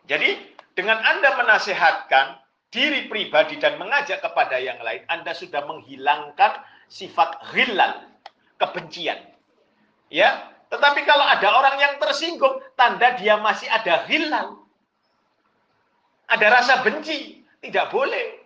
[0.09, 2.41] Jadi dengan Anda menasehatkan
[2.73, 8.09] diri pribadi dan mengajak kepada yang lain, Anda sudah menghilangkan sifat hilal,
[8.57, 9.21] kebencian.
[10.09, 14.64] Ya, tetapi kalau ada orang yang tersinggung, tanda dia masih ada hilal.
[16.25, 18.45] Ada rasa benci, tidak boleh.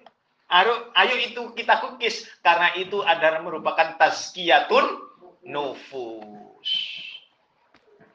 [0.49, 4.97] Ayo, ayo itu kita kukis karena itu adalah merupakan tazkiyatun
[5.45, 6.69] nufus.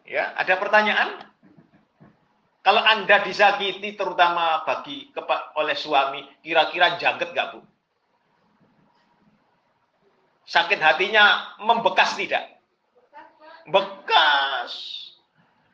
[0.05, 1.31] Ya, ada pertanyaan?
[2.65, 5.13] Kalau Anda disakiti terutama bagi
[5.57, 7.61] oleh suami, kira-kira jangket gak Bu?
[10.49, 12.57] Sakit hatinya membekas tidak?
[13.69, 14.73] Bekas.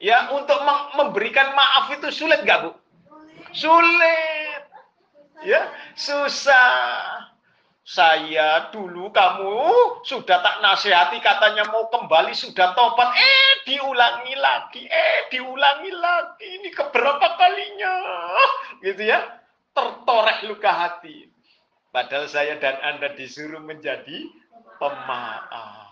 [0.02, 0.58] Ya, untuk
[0.98, 2.79] memberikan maaf itu sulit gak Bu?
[3.54, 4.62] Sulit.
[5.42, 7.26] Ya susah.
[7.90, 9.58] Saya dulu kamu
[10.06, 13.10] sudah tak nasihati katanya mau kembali sudah tobat.
[13.18, 16.46] Eh diulangi lagi eh diulangi lagi.
[16.62, 17.94] Ini keberapa kalinya?
[18.78, 19.42] Gitu ya.
[19.74, 21.26] Tertoreh luka hati.
[21.90, 24.30] Padahal saya dan anda disuruh menjadi
[24.78, 25.90] pemaaf.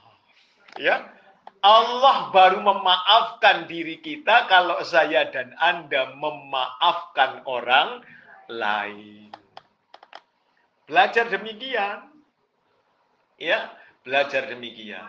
[0.79, 1.18] Ya
[1.63, 8.07] Allah baru memaafkan diri kita kalau saya dan Anda memaafkan orang
[8.47, 9.35] lain.
[10.87, 12.09] Belajar demikian.
[13.39, 13.71] Ya,
[14.03, 15.05] belajar demikian.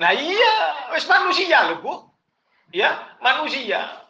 [0.00, 0.56] Nah iya,
[0.96, 1.94] wis manusia loh Bu.
[2.72, 4.08] Ya, manusia.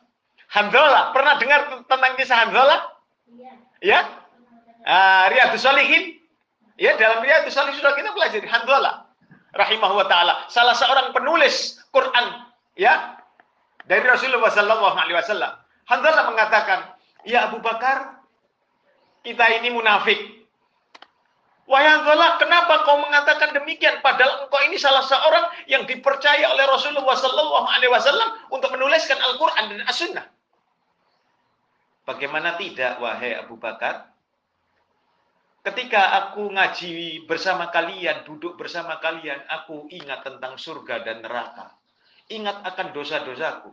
[0.52, 2.78] Handola, pernah dengar tentang kisah Handola?
[3.26, 3.52] Iya.
[3.82, 4.00] Ya?
[4.86, 6.20] Ah, Riyadus Salihin.
[6.78, 9.11] Ya, dalam Riyadus Salihin sudah kita pelajari Handola.
[9.52, 10.34] Rahimahullah wa ta'ala.
[10.48, 12.48] Salah seorang penulis Quran.
[12.76, 13.20] Ya.
[13.84, 15.52] Dari Rasulullah Sallallahu Alaihi Wasallam.
[15.90, 16.94] Handola mengatakan,
[17.26, 18.22] Ya Abu Bakar,
[19.26, 20.18] kita ini munafik.
[21.66, 24.02] Wahai Hanzalah, kenapa kau mengatakan demikian?
[24.02, 29.64] Padahal engkau ini salah seorang yang dipercaya oleh Rasulullah Sallallahu Alaihi Wasallam untuk menuliskan Al-Quran
[29.72, 30.26] dan As-Sunnah.
[32.02, 34.11] Bagaimana tidak, wahai Abu Bakar?
[35.62, 41.70] Ketika aku ngaji bersama kalian, duduk bersama kalian, aku ingat tentang surga dan neraka.
[42.26, 43.70] Ingat akan dosa-dosaku.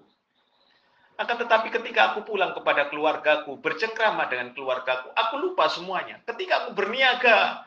[1.17, 6.21] Akan tetapi ketika aku pulang kepada keluargaku, bercengkrama dengan keluargaku, aku lupa semuanya.
[6.29, 7.65] Ketika aku berniaga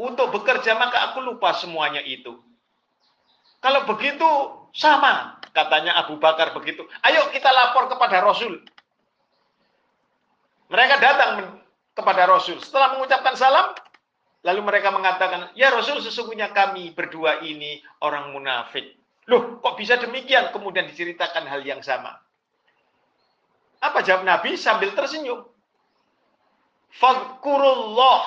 [0.00, 2.40] untuk bekerja, maka aku lupa semuanya itu.
[3.60, 4.28] Kalau begitu,
[4.72, 5.36] sama.
[5.52, 6.86] Katanya Abu Bakar begitu.
[7.02, 8.62] Ayo kita lapor kepada Rasul.
[10.70, 11.57] Mereka datang
[11.98, 12.62] kepada Rasul.
[12.62, 13.74] Setelah mengucapkan salam,
[14.46, 18.94] lalu mereka mengatakan, Ya Rasul, sesungguhnya kami berdua ini orang munafik.
[19.26, 20.54] Loh, kok bisa demikian?
[20.54, 22.16] Kemudian diceritakan hal yang sama.
[23.82, 25.44] Apa jawab Nabi sambil tersenyum?
[26.96, 28.24] Fadkurullah.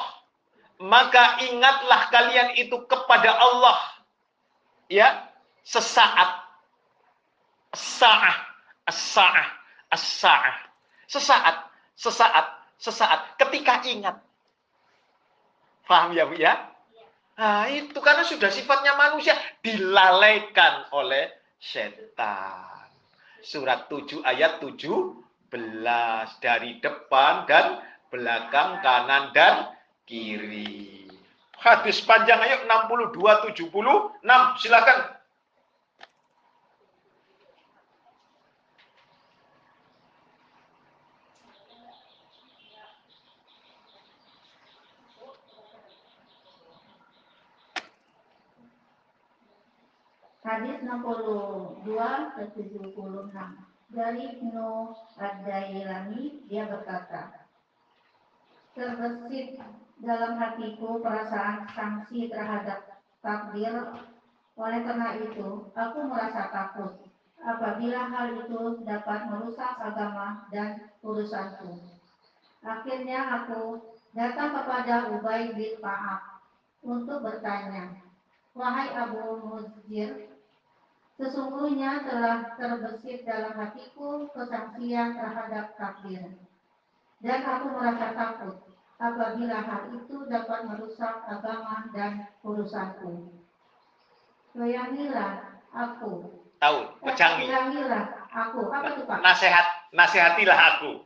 [0.82, 3.78] Maka ingatlah kalian itu kepada Allah.
[4.92, 5.32] Ya,
[5.66, 6.46] sesaat.
[7.74, 8.38] Sa'ah.
[8.86, 9.48] As-sa'ah.
[9.90, 10.58] As-sa'ah.
[11.08, 11.58] Sesaat.
[11.96, 12.61] Sesaat.
[12.82, 13.38] Sesaat.
[13.38, 14.18] Ketika ingat.
[15.86, 16.58] Faham ya Bu ya?
[17.38, 21.30] Nah, itu karena sudah sifatnya manusia dilalaikan oleh
[21.62, 22.90] setan.
[23.42, 25.22] Surat 7 ayat 17
[26.42, 27.82] dari depan dan
[28.14, 29.74] belakang kanan dan
[30.06, 31.10] kiri.
[31.62, 34.22] Hadis panjang ayo 62 76
[34.62, 35.21] silakan
[50.42, 51.86] Hadis 62
[52.34, 52.98] ke 76
[53.94, 54.90] dari Ibnu
[55.22, 57.46] Ad-Dailami dia berkata
[58.74, 59.62] terbesit
[60.02, 63.94] dalam hatiku perasaan sanksi terhadap takdir.
[64.58, 67.06] Oleh karena itu aku merasa takut
[67.38, 71.86] apabila hal itu dapat merusak agama dan urusanku.
[72.66, 73.78] Akhirnya aku
[74.18, 76.42] datang kepada Ubay bin Ka'ab
[76.82, 77.94] untuk bertanya
[78.58, 80.31] wahai Abu Muzir
[81.22, 86.34] Sesungguhnya telah terbesit dalam hatiku kesangsian terhadap takdir.
[87.22, 88.58] Dan aku merasa takut
[88.98, 93.38] apabila hal itu dapat merusak agama dan urusanku.
[94.58, 96.42] Bayangilah aku.
[96.58, 97.46] Tahu, pecangi.
[97.54, 98.74] Bayangilah aku.
[98.74, 99.18] Apa itu Pak?
[99.22, 101.06] Nasihat, nasihatilah aku.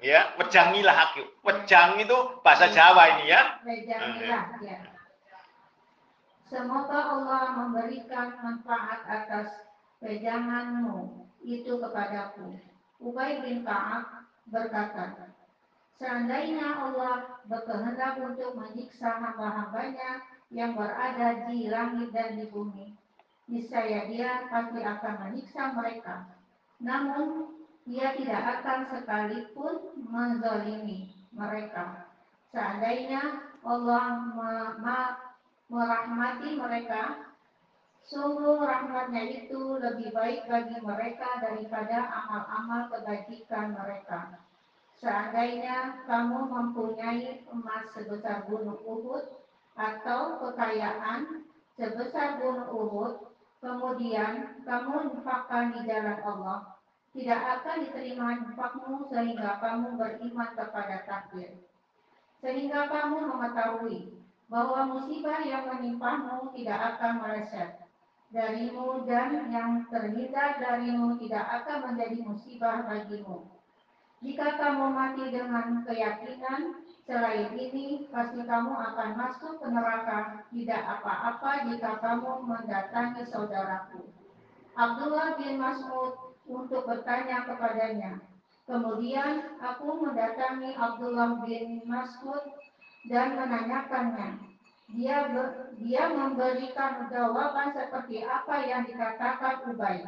[0.00, 1.28] Ya, pejangilah aku.
[1.44, 3.60] Pejang itu bahasa Jawa ini ya.
[3.60, 4.91] Pejangilah, ya.
[6.52, 9.48] Semoga Allah memberikan manfaat atas
[10.04, 12.60] pejanganmu itu kepadaku.
[13.00, 15.32] Ubay bin Ka'ab berkata,
[15.96, 22.92] Seandainya Allah berkehendak untuk menyiksa hamba-hambanya yang berada di langit dan di bumi,
[23.48, 26.36] niscaya dia pasti akan menyiksa mereka.
[26.84, 27.48] Namun,
[27.88, 32.12] dia tidak akan sekalipun menzalimi mereka.
[32.52, 34.04] Seandainya Allah
[35.72, 37.32] merahmati mereka,
[38.04, 44.36] sungguh rahmatnya itu lebih baik bagi mereka daripada amal-amal kebajikan mereka.
[45.00, 49.32] Seandainya kamu mempunyai emas sebesar gunung Uhud
[49.74, 53.32] atau kekayaan sebesar gunung Uhud,
[53.64, 56.76] kemudian kamu infakkan di jalan Allah,
[57.16, 61.64] tidak akan diterima infakmu sehingga kamu beriman kepada takdir.
[62.44, 64.21] Sehingga kamu mengetahui
[64.52, 67.80] bahwa musibah yang menimpamu tidak akan meleset
[68.28, 73.48] darimu dan yang terhindar darimu tidak akan menjadi musibah bagimu.
[74.22, 80.46] Jika kamu mati dengan keyakinan selain ini, pasti kamu akan masuk ke neraka.
[80.48, 84.04] Tidak apa-apa jika kamu mendatangi saudaraku.
[84.78, 88.22] Abdullah bin Mas'ud untuk bertanya kepadanya.
[88.62, 92.46] Kemudian aku mendatangi Abdullah bin Mas'ud
[93.06, 94.52] dan menanyakannya.
[94.92, 100.04] Dia ber- dia memberikan jawaban seperti apa yang dikatakan Ubay.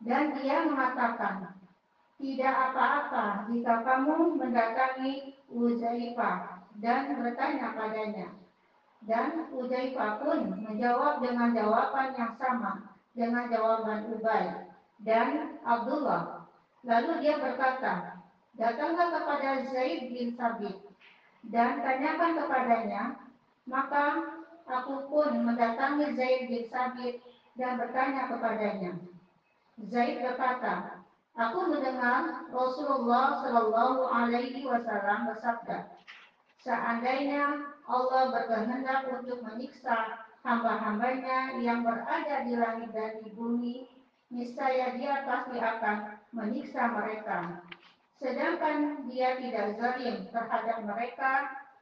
[0.00, 1.56] Dan dia mengatakan,
[2.16, 8.28] tidak apa-apa jika kamu mendatangi Uzaifah dan bertanya padanya.
[9.04, 14.72] Dan Uzaifah pun menjawab dengan jawaban yang sama dengan jawaban Ubay
[15.04, 16.48] dan Abdullah.
[16.84, 18.24] Lalu dia berkata,
[18.56, 20.85] datanglah kepada Zaid bin Sabit
[21.50, 23.04] dan tanyakan kepadanya.
[23.66, 24.22] Maka
[24.66, 27.18] aku pun mendatangi Zaid bin Sabit
[27.58, 28.92] dan bertanya kepadanya.
[29.90, 31.02] Zaid berkata,
[31.36, 35.92] Aku mendengar Rasulullah Shallallahu Alaihi Wasallam bersabda,
[36.64, 43.84] seandainya Allah berkehendak untuk menyiksa hamba-hambanya yang berada di langit dan di bumi,
[44.32, 47.65] niscaya Dia pasti akan menyiksa mereka.
[48.16, 51.32] Sedangkan Dia tidak zalim terhadap mereka,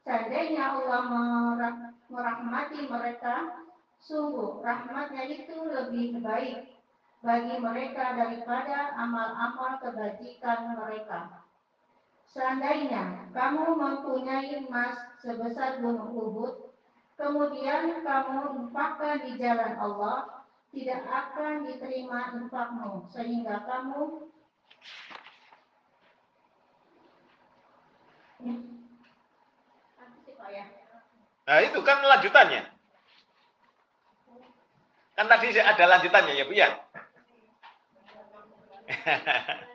[0.03, 3.65] seandainya Allah merah- merahmati mereka,
[4.03, 6.75] sungguh rahmatnya itu lebih baik
[7.25, 11.47] bagi mereka daripada amal-amal kebajikan mereka.
[12.35, 16.75] Seandainya kamu mempunyai emas sebesar gunung Uhud,
[17.15, 20.43] kemudian kamu infakkan di jalan Allah,
[20.75, 24.27] tidak akan diterima infakmu, sehingga kamu
[24.75, 25.11] Apa sih,
[27.95, 28.24] Pak, ya?
[31.45, 32.63] Nah itu kan lanjutannya.
[35.15, 36.69] Kan tadi ada lanjutannya ya Bu ya?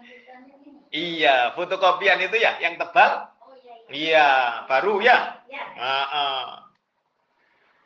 [0.89, 3.29] Iya, fotokopian itu ya, yang tebal?
[3.45, 3.93] Oh iya, iya.
[3.93, 4.29] Iya,
[4.65, 5.17] baru ya?
[5.45, 5.63] Ya.
[5.77, 6.45] Ah, ah.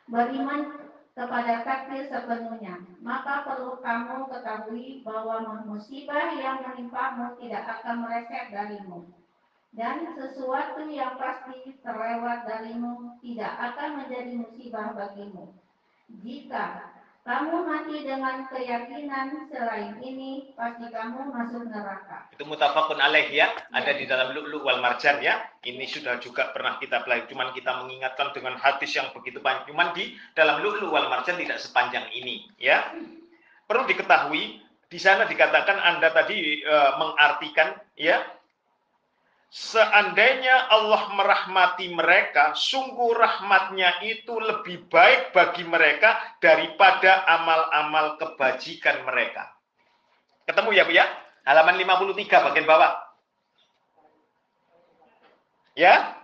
[0.08, 2.80] beriman kepada takdir sepenuhnya.
[3.04, 9.04] Maka perlu kamu ketahui bahwa musibah yang menimpamu tidak akan meleset darimu.
[9.74, 15.50] Dan sesuatu yang pasti terlewat darimu tidak akan menjadi musibah bagimu.
[16.22, 16.94] Jika
[17.26, 22.30] kamu mati dengan keyakinan selain ini, pasti kamu masuk neraka.
[22.30, 25.42] Itu mutafakun alaih ya, ada di dalam lu'lu wal marjan ya.
[25.66, 29.74] Ini sudah juga pernah kita pelajari, cuman kita mengingatkan dengan hadis yang begitu panjang.
[29.74, 32.94] Cuman di dalam lu'lu wal marjan tidak sepanjang ini ya.
[33.66, 38.22] Perlu diketahui di sana dikatakan Anda tadi eh, mengartikan ya
[39.54, 49.54] Seandainya Allah merahmati mereka, sungguh rahmatnya itu lebih baik bagi mereka daripada amal-amal kebajikan mereka.
[50.42, 51.06] Ketemu ya Bu ya?
[51.46, 52.98] Halaman 53 bagian bawah.
[55.78, 56.18] Ya.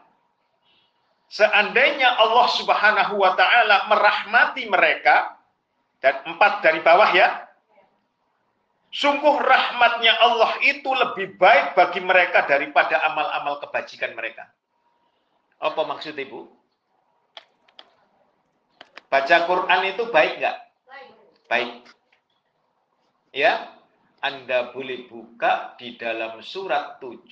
[1.30, 5.38] Seandainya Allah Subhanahu wa taala merahmati mereka
[6.02, 7.46] dan empat dari bawah ya.
[8.90, 14.50] Sungguh rahmatnya Allah itu lebih baik bagi mereka daripada amal-amal kebajikan mereka.
[15.62, 16.50] Apa maksud Ibu?
[19.06, 20.56] Baca Quran itu baik nggak?
[20.90, 21.10] Baik.
[21.46, 21.70] Baik.
[23.30, 23.78] Ya,
[24.18, 27.30] Anda boleh buka di dalam surat 7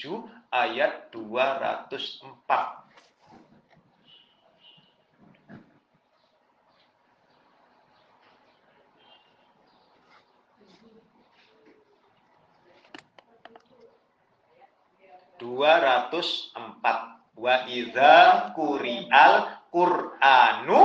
[0.54, 2.87] ayat 204.
[15.38, 16.98] Dua ratus empat.
[17.38, 19.34] Wa idza kuri'al
[19.70, 20.82] Qur'anu.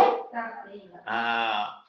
[1.04, 1.82] Ah,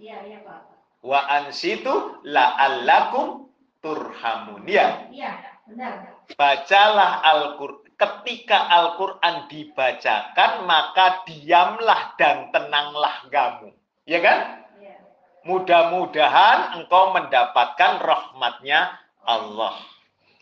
[0.00, 0.60] Iya, iya Pak.
[1.04, 3.52] wa ansitu la'allakum
[3.84, 4.64] turhamun.
[4.64, 5.32] Ya, Iya,
[5.68, 6.16] benar.
[6.36, 7.84] bacalah Al-Qur'an.
[8.00, 13.76] ketika Al-Quran dibacakan, maka diamlah dan tenanglah kamu.
[14.08, 14.64] Ya kan?
[14.80, 14.96] Iya.
[15.44, 19.76] Mudah-mudahan engkau mendapatkan rahmatnya Allah.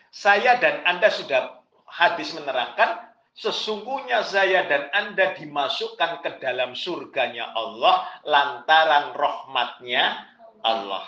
[0.09, 8.09] Saya dan Anda sudah hadis menerangkan, sesungguhnya saya dan Anda dimasukkan ke dalam surganya Allah
[8.25, 10.27] lantaran rahmatnya
[10.65, 11.05] Allah.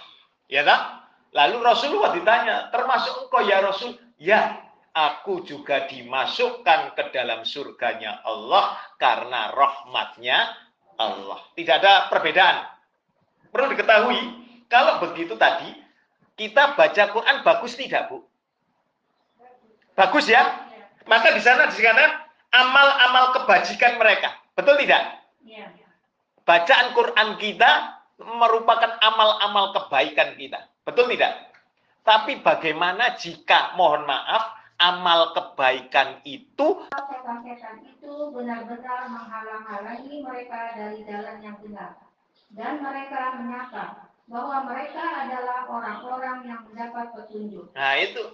[0.46, 1.04] Ya kan?
[1.30, 3.94] Lalu Rasulullah ditanya, termasuk engkau ya Rasul?
[4.18, 10.50] Ya, aku juga dimasukkan ke dalam surganya Allah karena rahmatnya
[10.98, 11.38] Allah.
[11.54, 12.66] Tidak ada perbedaan.
[13.54, 14.20] Perlu diketahui,
[14.66, 15.70] kalau begitu tadi,
[16.38, 18.29] kita baca Quran bagus tidak, Bu?
[19.94, 20.42] Bagus ya?
[21.08, 22.10] Maka di sana disebutkan
[22.54, 24.34] amal-amal kebajikan mereka.
[24.54, 25.02] Betul tidak?
[25.46, 25.70] Iya.
[26.46, 30.66] Bacaan Quran kita merupakan amal-amal kebaikan kita.
[30.84, 31.50] Betul tidak?
[32.02, 36.88] Tapi bagaimana jika, mohon maaf, amal kebaikan itu
[37.30, 42.00] setan-setan itu benar-benar menghalang-halangi mereka dari jalan yang benar.
[42.50, 47.70] Dan mereka menyangka bahwa mereka adalah orang-orang yang mendapat petunjuk.
[47.76, 48.24] Nah itu.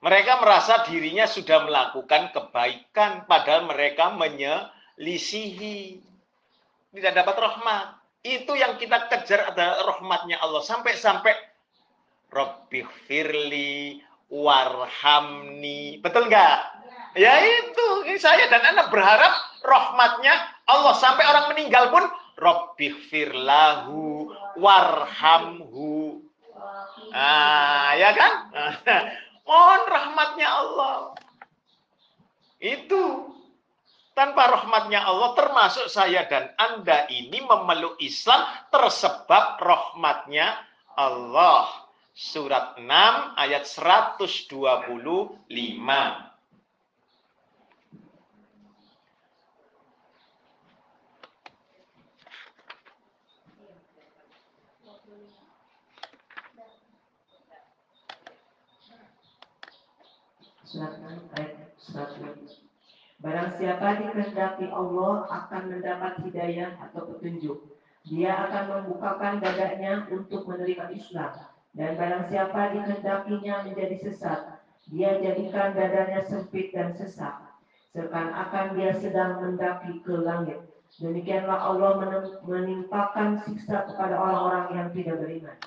[0.00, 6.00] Mereka merasa dirinya sudah melakukan kebaikan padahal mereka menyelisihi.
[6.96, 8.00] Tidak dapat rahmat.
[8.24, 10.64] Itu yang kita kejar adalah rahmatnya Allah.
[10.64, 11.36] Sampai-sampai
[12.32, 14.00] Rabbi firli
[14.32, 16.00] warhamni.
[16.00, 16.58] Betul nggak?
[17.20, 18.08] Ya itu.
[18.16, 20.32] Saya dan anak berharap rahmatnya
[20.64, 20.96] Allah.
[20.96, 22.08] Sampai orang meninggal pun
[22.40, 26.24] Rabbi firlahu warhamhu.
[27.12, 28.32] Ah, ya kan?
[29.50, 30.96] Mohon rahmatnya Allah.
[32.62, 33.34] Itu
[34.14, 40.54] tanpa rahmatnya Allah termasuk saya dan Anda ini memeluk Islam tersebab rahmatnya
[40.94, 41.66] Allah.
[42.14, 42.86] Surat 6
[43.34, 44.46] ayat 125.
[60.70, 62.62] Surat 6 ayat 100.
[63.18, 67.74] Barang siapa dikehendaki Allah akan mendapat hidayah atau petunjuk.
[68.06, 71.42] Dia akan membukakan dadanya untuk menerima Islam.
[71.74, 77.50] Dan barang siapa dikehendakinya menjadi sesat, dia jadikan dadanya sempit dan sesak.
[77.90, 80.62] Seakan-akan dia sedang mendaki ke langit.
[81.02, 81.98] Demikianlah Allah
[82.46, 85.58] menimpakan siksa kepada orang-orang yang tidak beriman.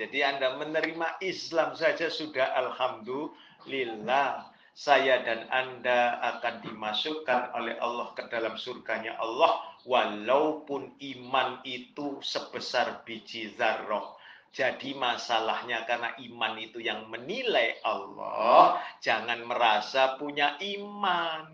[0.00, 4.48] Jadi Anda menerima Islam saja sudah alhamdulillah.
[4.72, 13.04] Saya dan Anda akan dimasukkan oleh Allah ke dalam surganya Allah walaupun iman itu sebesar
[13.04, 14.16] biji zarroh.
[14.56, 21.44] Jadi masalahnya karena iman itu yang menilai Allah, jangan merasa punya iman.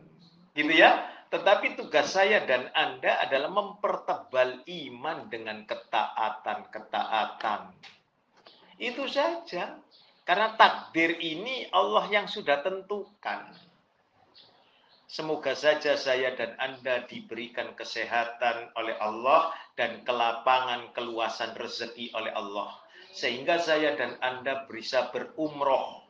[0.55, 1.03] Gitu ya.
[1.35, 7.96] Tetapi tugas saya dan Anda adalah mempertebal iman dengan ketaatan-ketaatan.
[8.77, 9.81] Itu saja.
[10.27, 13.47] Karena takdir ini Allah yang sudah tentukan.
[15.07, 22.74] Semoga saja saya dan Anda diberikan kesehatan oleh Allah dan kelapangan keluasan rezeki oleh Allah.
[23.14, 26.03] Sehingga saya dan Anda bisa berumroh,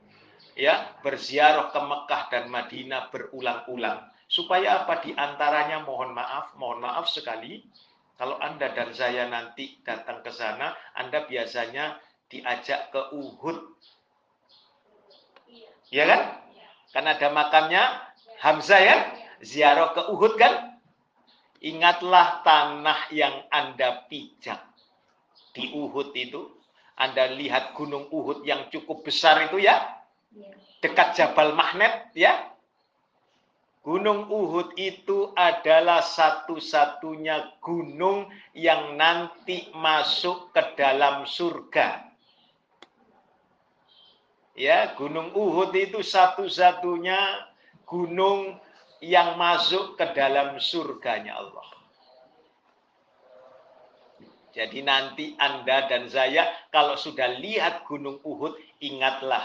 [0.56, 4.10] ya, berziarah ke Mekah dan Madinah berulang-ulang.
[4.26, 7.62] Supaya apa di antaranya mohon maaf, mohon maaf sekali
[8.16, 12.00] kalau Anda dan saya nanti datang ke sana, Anda biasanya
[12.30, 13.58] diajak ke Uhud.
[15.90, 16.22] Ya kan?
[16.90, 17.82] Karena ada makamnya
[18.42, 18.96] Hamzah ya,
[19.40, 20.76] ziarah ke Uhud kan?
[21.62, 24.60] Ingatlah tanah yang Anda pijak
[25.56, 26.52] di Uhud itu.
[26.96, 29.76] Anda lihat gunung Uhud yang cukup besar itu ya,
[30.80, 32.56] dekat Jabal Mahnet ya.
[33.84, 42.05] Gunung Uhud itu adalah satu-satunya gunung yang nanti masuk ke dalam surga.
[44.57, 47.44] Ya, Gunung Uhud itu satu-satunya
[47.84, 48.57] gunung
[49.04, 51.68] yang masuk ke dalam surganya Allah.
[54.57, 59.44] Jadi nanti Anda dan saya kalau sudah lihat Gunung Uhud, ingatlah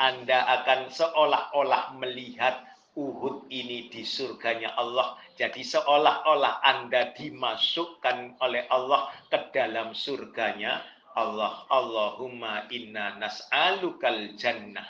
[0.00, 2.64] Anda akan seolah-olah melihat
[2.96, 5.20] Uhud ini di surganya Allah.
[5.36, 10.80] Jadi seolah-olah Anda dimasukkan oleh Allah ke dalam surganya
[11.16, 11.64] Allah.
[11.72, 14.84] Allahumma inna nas'alukal jannah.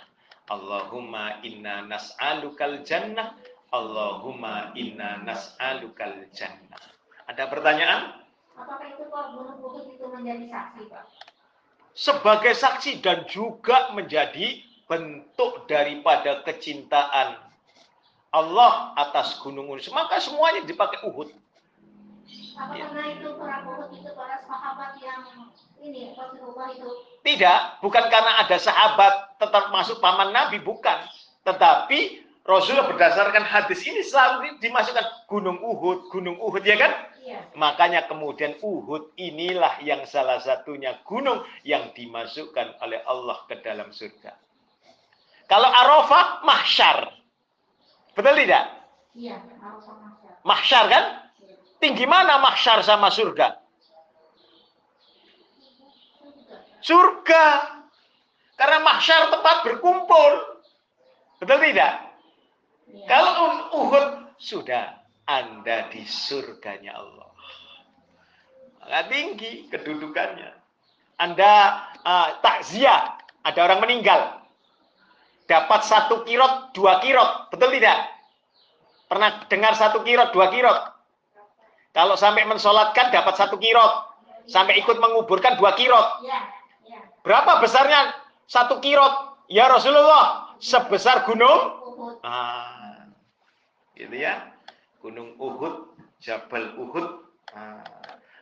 [0.51, 3.39] Allahumma inna nas'alukal jannah.
[3.71, 6.83] Allahumma inna nas'alukal jannah.
[7.31, 8.27] Ada pertanyaan?
[8.59, 11.05] Apakah itu Pak Gunung Uhud itu menjadi saksi Pak?
[11.97, 17.43] Sebagai saksi dan juga menjadi bentuk daripada kecintaan
[18.31, 19.83] Allah atas gunung Uhud.
[19.95, 21.31] Maka semuanya dipakai Uhud.
[22.57, 22.89] Apa Ya.
[22.89, 25.23] karena itu perang Uhud itu para sahabat yang
[25.83, 26.89] ini Rasulullah itu
[27.27, 30.95] Tidak, bukan karena ada sahabat tetap masuk paman Nabi, bukan.
[31.43, 36.95] Tetapi Rasulullah berdasarkan hadis ini selalu di- dimasukkan Gunung Uhud, Gunung Uhud, ya kan?
[37.27, 43.91] iya Makanya kemudian Uhud inilah yang salah satunya gunung yang dimasukkan oleh Allah ke dalam
[43.91, 44.39] surga.
[45.51, 47.11] Kalau Arafah, mahsyar.
[48.15, 48.65] Betul tidak?
[49.19, 50.07] iya sama siapa
[50.47, 51.05] Mahsyar kan?
[51.83, 53.66] Tinggi mana mahsyar sama surga?
[56.87, 57.47] Surga.
[58.55, 60.63] Karena mahsyar tempat berkumpul.
[61.43, 61.93] Betul tidak?
[62.87, 63.05] Iya.
[63.11, 63.33] Kalau
[63.75, 64.07] Uhud
[64.39, 67.29] sudah Anda di surganya Allah.
[68.81, 70.55] Maka tinggi kedudukannya.
[71.19, 71.53] Anda
[72.07, 74.47] uh, takziah, ada orang meninggal.
[75.51, 77.51] Dapat satu kirot, dua kirot.
[77.51, 77.99] Betul tidak?
[79.11, 80.79] Pernah dengar satu kirot, dua kirot?
[81.93, 83.93] Kalau sampai mensolatkan dapat satu kirot.
[84.47, 86.23] Sampai ikut menguburkan dua kirot.
[86.23, 86.57] iya
[87.27, 88.15] Berapa besarnya
[88.47, 89.35] satu kirot?
[89.51, 91.83] Ya Rasulullah, sebesar gunung
[92.23, 93.03] Ah,
[93.99, 94.53] gitu ya.
[95.03, 97.27] Gunung Uhud, Jabal Uhud.
[97.51, 97.83] Ah,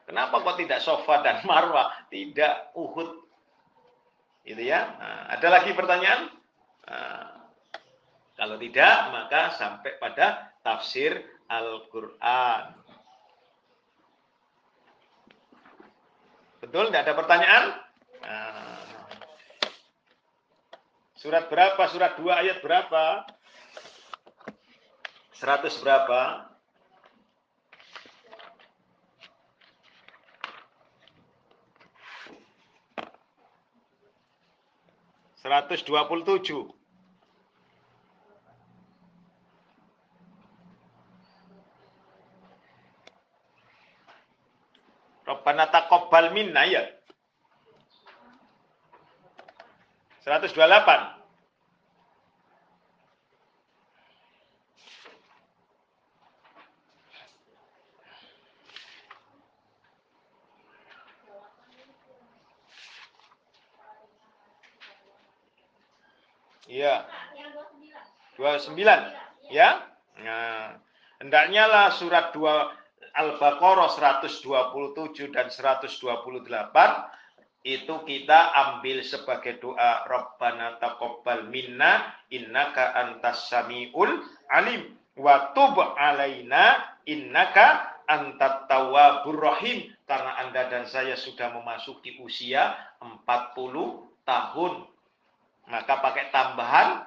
[0.05, 1.93] kenapa kok tidak Sofa dan Marwah?
[2.13, 3.25] Tidak Uhud.
[4.45, 4.85] Gitu ya.
[5.01, 6.29] Ah, ada lagi pertanyaan?
[6.85, 7.49] Ah,
[8.37, 12.63] kalau tidak, maka sampai pada tafsir Al-Quran.
[16.61, 16.89] Betul?
[16.91, 17.65] Tidak ada pertanyaan?
[18.25, 18.74] Ah.
[21.25, 21.81] Surat berapa?
[21.89, 23.25] Surat 2 ayat berapa?
[25.41, 26.53] 100 berapa?
[35.41, 36.69] Seratus dua puluh tujuh.
[45.25, 46.85] Rabbana taqabbal minna ya.
[50.25, 51.14] 128.
[66.75, 67.07] Iya.
[67.39, 67.51] Yang
[68.35, 68.75] 29.
[68.75, 69.79] 29 ya.
[70.19, 70.75] Nah,
[71.23, 75.95] hendaknya lah surat 2 Al-Baqarah 127 dan 128
[77.65, 84.21] itu kita ambil sebagai doa Rabbana taqabbal minna innaka antas samiul
[84.53, 92.77] alim wa tub alaina innaka antat tawwabur rahim karena Anda dan saya sudah memasuki usia
[93.01, 93.25] 40
[94.29, 94.73] tahun
[95.69, 97.07] maka pakai tambahan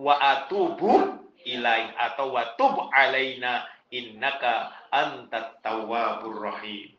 [0.00, 6.94] wa atubu ilaih atau wa tub alaina innaka antat tawwabur rahim.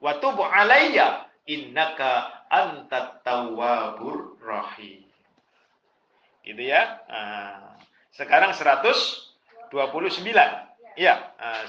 [0.00, 5.04] Wa tub alayya innaka antat tawwabur rahim.
[6.44, 7.00] Gitu ya.
[7.08, 7.80] Nah,
[8.12, 9.72] sekarang 129
[10.94, 11.14] ya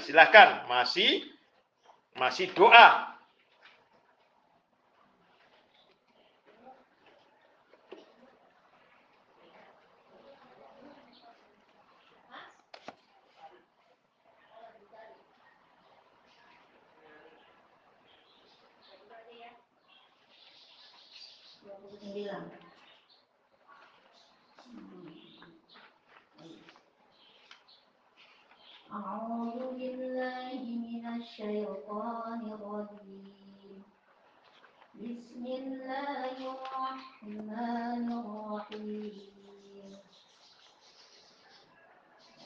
[0.04, 1.24] silahkan masih
[2.14, 3.15] masih doa
[28.92, 33.82] أعوذ بالله من الشيطان الرجيم.
[34.94, 39.36] بسم الله الرحمن الرحيم.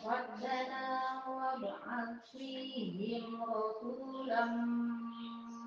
[0.05, 0.87] ربنا
[1.29, 4.47] وابعث فيهم رسولا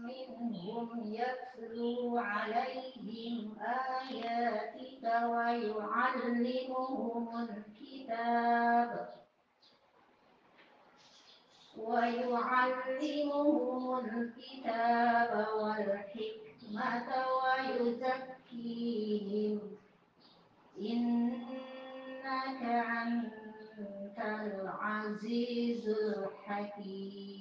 [0.04, 6.68] منهم يتلو عليهم آياتك ويعلمهم
[7.40, 8.90] الكتاب.
[11.78, 13.20] ويعلمهم
[14.00, 15.32] الكتاب
[15.62, 17.10] والحكمة
[18.52, 19.60] ويزكيهم.
[20.80, 22.62] إنك
[23.02, 27.34] أنت العزيز الحكيم.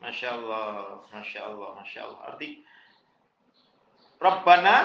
[0.00, 2.20] Masya Allah, Masya Allah, Masya Allah.
[2.32, 2.64] Arti
[4.20, 4.76] Rabbana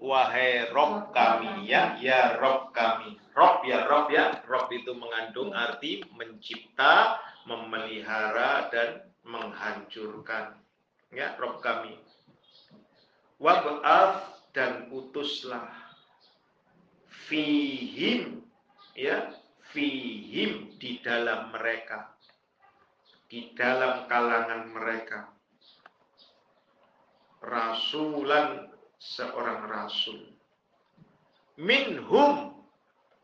[0.00, 3.20] wahai Rob kami ya, ya Rob kami.
[3.36, 10.56] Rob ya Rob ya, Rob itu mengandung arti mencipta, memelihara dan menghancurkan.
[11.12, 12.00] Ya, Rob kami.
[13.36, 15.68] Wab'af dan utuslah
[17.26, 18.46] fihim
[18.94, 19.34] ya
[19.74, 22.13] fihim di dalam mereka
[23.28, 25.20] di dalam kalangan mereka.
[27.44, 30.32] Rasulan seorang rasul.
[31.60, 32.56] Minhum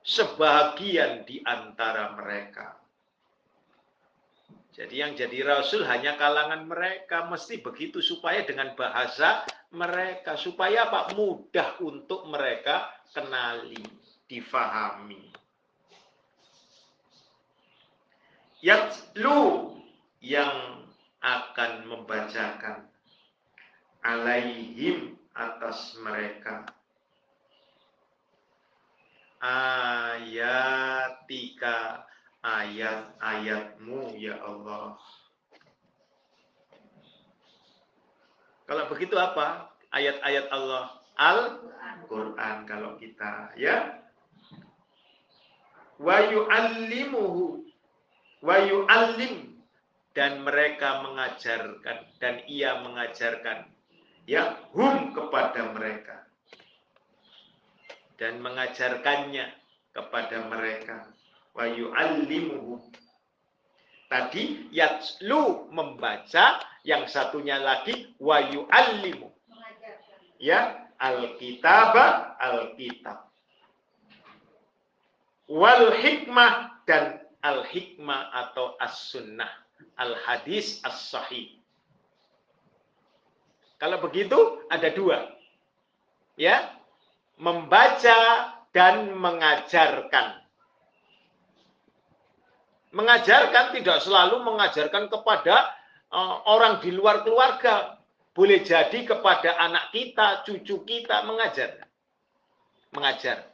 [0.04, 2.76] sebagian di antara mereka.
[4.70, 7.26] Jadi yang jadi rasul hanya kalangan mereka.
[7.26, 9.44] Mesti begitu supaya dengan bahasa
[9.74, 10.38] mereka.
[10.38, 11.12] Supaya apa?
[11.16, 13.82] Mudah untuk mereka kenali,
[14.30, 15.32] difahami.
[18.60, 19.79] Yatlu
[20.20, 20.84] yang
[21.20, 22.88] akan membacakan
[24.00, 26.64] alaihim atas mereka
[30.20, 30.94] ayatika
[32.44, 35.00] ayat-ayatmu ya Allah.
[38.68, 39.72] Kalau begitu apa?
[39.90, 41.02] Ayat-ayat Allah.
[41.20, 43.98] Al-Quran kalau kita ya.
[45.98, 47.66] Wa yu'allimuhu.
[48.40, 49.49] Wa yu'allim.
[50.12, 51.98] Dan mereka mengajarkan.
[52.18, 53.70] Dan ia mengajarkan.
[54.26, 56.26] Ya, hum kepada mereka.
[58.20, 59.48] Dan mengajarkannya
[59.90, 61.08] kepada mereka
[61.54, 62.78] wa yu'allimuhu.
[64.10, 69.30] Tadi yatslu membaca, yang satunya lagi wa yu'allimu.
[70.40, 71.94] Ya, alkitab
[72.40, 73.28] alkitab.
[75.50, 79.50] Wal hikmah dan al hikmah atau as sunnah,
[79.96, 81.56] al hadis as sahih.
[83.80, 84.36] Kalau begitu
[84.68, 85.32] ada dua.
[86.36, 86.72] Ya,
[87.36, 90.40] membaca dan mengajarkan
[92.90, 95.70] mengajarkan tidak selalu mengajarkan kepada
[96.10, 97.96] uh, orang di luar keluarga.
[98.30, 101.82] Boleh jadi kepada anak kita, cucu kita mengajar.
[102.94, 103.50] Mengajar.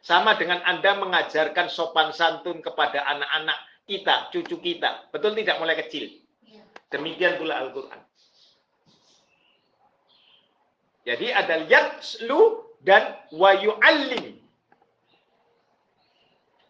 [0.00, 3.58] Sama dengan Anda mengajarkan sopan santun kepada anak-anak
[3.90, 5.10] kita, cucu kita.
[5.10, 6.06] Betul tidak mulai kecil?
[6.46, 6.62] Iya.
[6.94, 7.98] Demikian pula Al-Quran.
[11.02, 14.38] Jadi ada yatslu dan wayu'allim.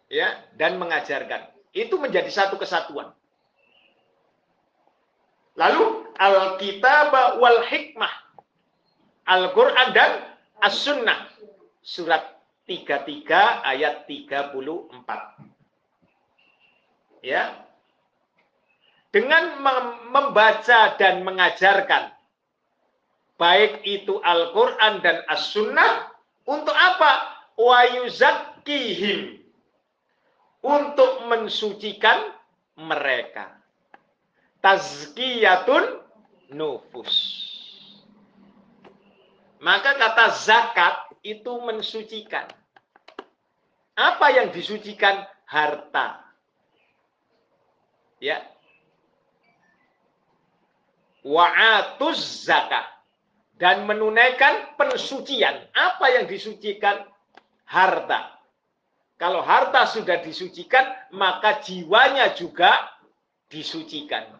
[0.09, 1.53] Ya, dan mengajarkan.
[1.71, 3.13] Itu menjadi satu kesatuan.
[5.55, 8.11] Lalu Alkitab wal hikmah.
[9.29, 10.11] Al-Quran dan
[10.59, 11.31] As-Sunnah.
[11.85, 15.50] Surat 33 ayat 34.
[17.21, 17.53] Ya.
[19.11, 19.59] Dengan
[20.09, 22.15] membaca dan mengajarkan
[23.41, 26.13] baik itu Al-Quran dan As-Sunnah
[26.45, 27.41] untuk apa?
[27.57, 29.41] Wa yuzakkihim
[30.61, 32.37] untuk mensucikan
[32.77, 33.57] mereka.
[34.61, 36.05] Tazkiyatun
[36.53, 37.17] nufus.
[39.61, 42.45] Maka kata zakat itu mensucikan.
[43.97, 45.25] Apa yang disucikan?
[45.45, 46.30] Harta.
[48.21, 48.45] Ya.
[51.25, 52.85] Wa'atuz zakat.
[53.57, 55.69] Dan menunaikan pensucian.
[55.73, 57.05] Apa yang disucikan?
[57.65, 58.41] Harta.
[59.21, 60.81] Kalau harta sudah disucikan,
[61.13, 62.73] maka jiwanya juga
[63.53, 64.33] disucikan.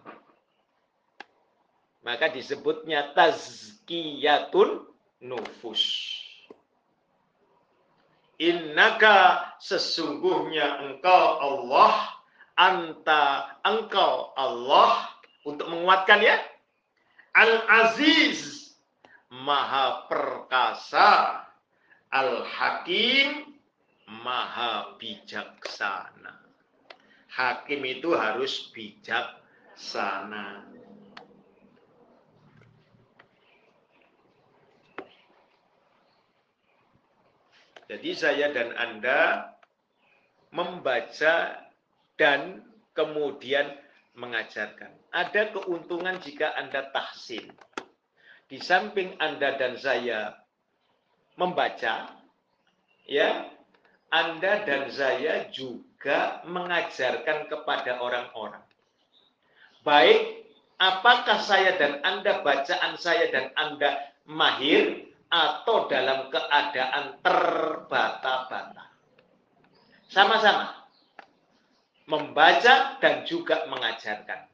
[2.02, 4.90] Maka disebutnya tazkiyatun
[5.22, 6.18] nufus.
[8.42, 12.21] Innaka sesungguhnya engkau Allah,
[12.62, 15.10] anta engkau Allah
[15.42, 16.38] untuk menguatkan ya.
[17.34, 18.70] Al-Aziz,
[19.34, 21.42] Maha Perkasa,
[22.14, 23.58] Al-Hakim,
[24.20, 26.44] maha bijaksana.
[27.32, 30.68] Hakim itu harus bijaksana.
[37.88, 39.52] Jadi saya dan Anda
[40.52, 41.60] membaca
[42.22, 42.62] dan
[42.94, 43.74] kemudian
[44.14, 44.94] mengajarkan.
[45.10, 47.50] Ada keuntungan jika Anda tahsin.
[48.46, 50.38] Di samping Anda dan saya
[51.40, 52.14] membaca,
[53.10, 53.50] ya
[54.12, 58.60] anda dan saya juga mengajarkan kepada orang-orang.
[59.88, 68.92] Baik, apakah saya dan Anda bacaan saya dan Anda mahir atau dalam keadaan terbata-bata.
[70.12, 70.81] Sama-sama
[72.10, 74.50] membaca dan juga mengajarkan.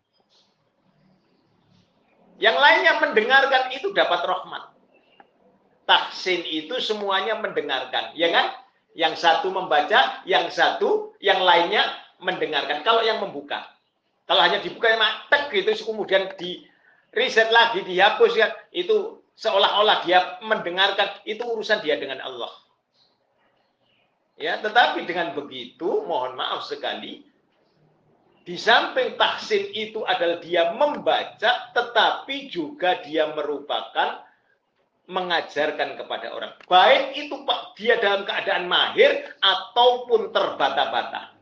[2.38, 4.64] Yang lainnya mendengarkan itu dapat rahmat.
[5.88, 8.54] Taksin itu semuanya mendengarkan, ya kan?
[8.94, 11.88] Yang satu membaca, yang satu, yang lainnya
[12.22, 12.86] mendengarkan.
[12.86, 13.66] Kalau yang membuka.
[14.28, 16.68] Kalau hanya dibuka yang tek gitu, kemudian di
[17.16, 22.52] riset lagi, dihapus ya, itu seolah-olah dia mendengarkan, itu urusan dia dengan Allah.
[24.38, 27.26] Ya, tetapi dengan begitu, mohon maaf sekali,
[28.48, 34.24] di samping tahsin itu adalah dia membaca, tetapi juga dia merupakan
[35.12, 36.56] mengajarkan kepada orang.
[36.64, 41.36] Baik itu Pak, dia dalam keadaan mahir ataupun terbata-bata.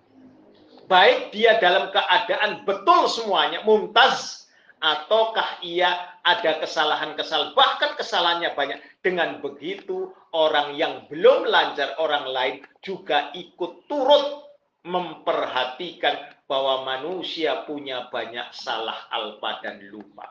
[0.90, 4.50] Baik dia dalam keadaan betul semuanya, mumtaz,
[4.82, 8.82] ataukah ia ada kesalahan-kesalahan, bahkan kesalahannya banyak.
[9.06, 14.46] Dengan begitu, orang yang belum lancar orang lain juga ikut turut
[14.86, 20.30] memperhatikan bahwa manusia punya banyak salah alpa dan lupa.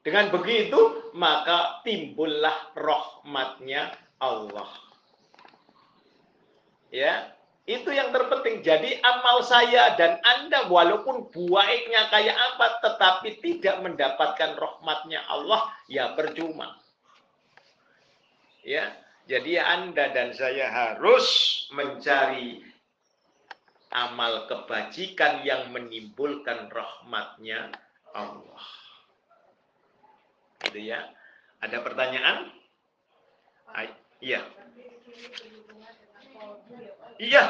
[0.00, 3.90] Dengan begitu, maka timbullah rahmatnya
[4.22, 4.70] Allah.
[6.94, 7.36] Ya,
[7.66, 8.62] itu yang terpenting.
[8.62, 16.14] Jadi amal saya dan Anda walaupun baiknya kayak apa tetapi tidak mendapatkan rahmatnya Allah ya
[16.14, 16.78] percuma.
[18.62, 18.94] Ya,
[19.26, 21.26] jadi Anda dan saya harus
[21.74, 22.62] mencari
[23.90, 27.70] amal kebajikan yang menimbulkan rahmatnya
[28.12, 28.64] Allah.
[30.66, 31.06] Gitu ya.
[31.62, 32.50] Ada pertanyaan?
[34.20, 34.40] Iya.
[37.16, 37.44] Iya,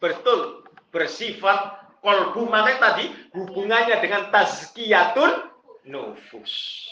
[0.00, 0.64] betul.
[0.88, 2.48] Bersifat kolbu.
[2.48, 3.04] Makanya tadi
[3.36, 5.52] hubungannya dengan tazkiyatun
[5.88, 6.84] nufus.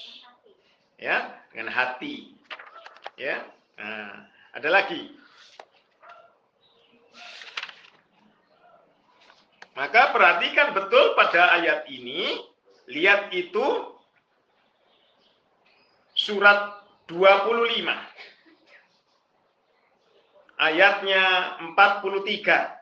[0.97, 2.33] Ya, dengan hati.
[3.21, 3.45] Ya.
[3.77, 5.13] Nah, ada lagi.
[9.77, 12.41] Maka perhatikan betul pada ayat ini,
[12.89, 13.93] lihat itu
[16.17, 16.81] surat
[17.13, 17.85] 25
[20.57, 21.25] ayatnya
[21.77, 22.73] 43.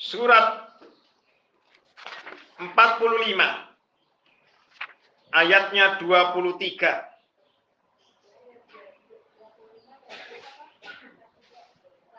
[0.00, 0.72] Surat
[2.60, 2.72] 45
[5.34, 7.13] ayatnya 23.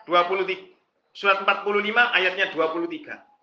[0.05, 0.69] Dua puluh tiga,
[1.17, 1.81] surat 45
[2.13, 3.35] ayatnya 23.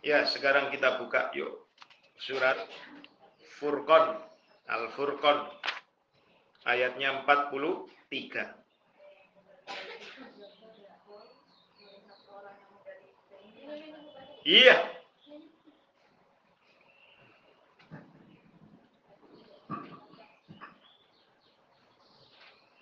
[0.00, 1.68] Ya, sekarang kita buka yuk
[2.16, 2.56] surat
[3.60, 4.16] Furqan,
[4.64, 5.44] Al-Furqan
[6.64, 8.56] ayatnya 43.
[14.46, 14.99] Iya.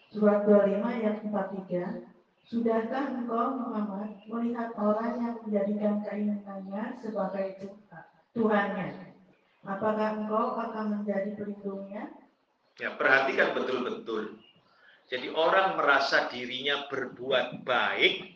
[0.08, 7.60] Surat 25 ayat 43 Sudahkah engkau Muhammad melihat orang yang menjadikan keinginannya sebagai
[8.32, 9.12] Tuhannya?
[9.68, 12.08] Apakah engkau akan menjadi pelindungnya?
[12.80, 14.40] Ya, perhatikan betul-betul.
[15.12, 18.32] Jadi orang merasa dirinya berbuat baik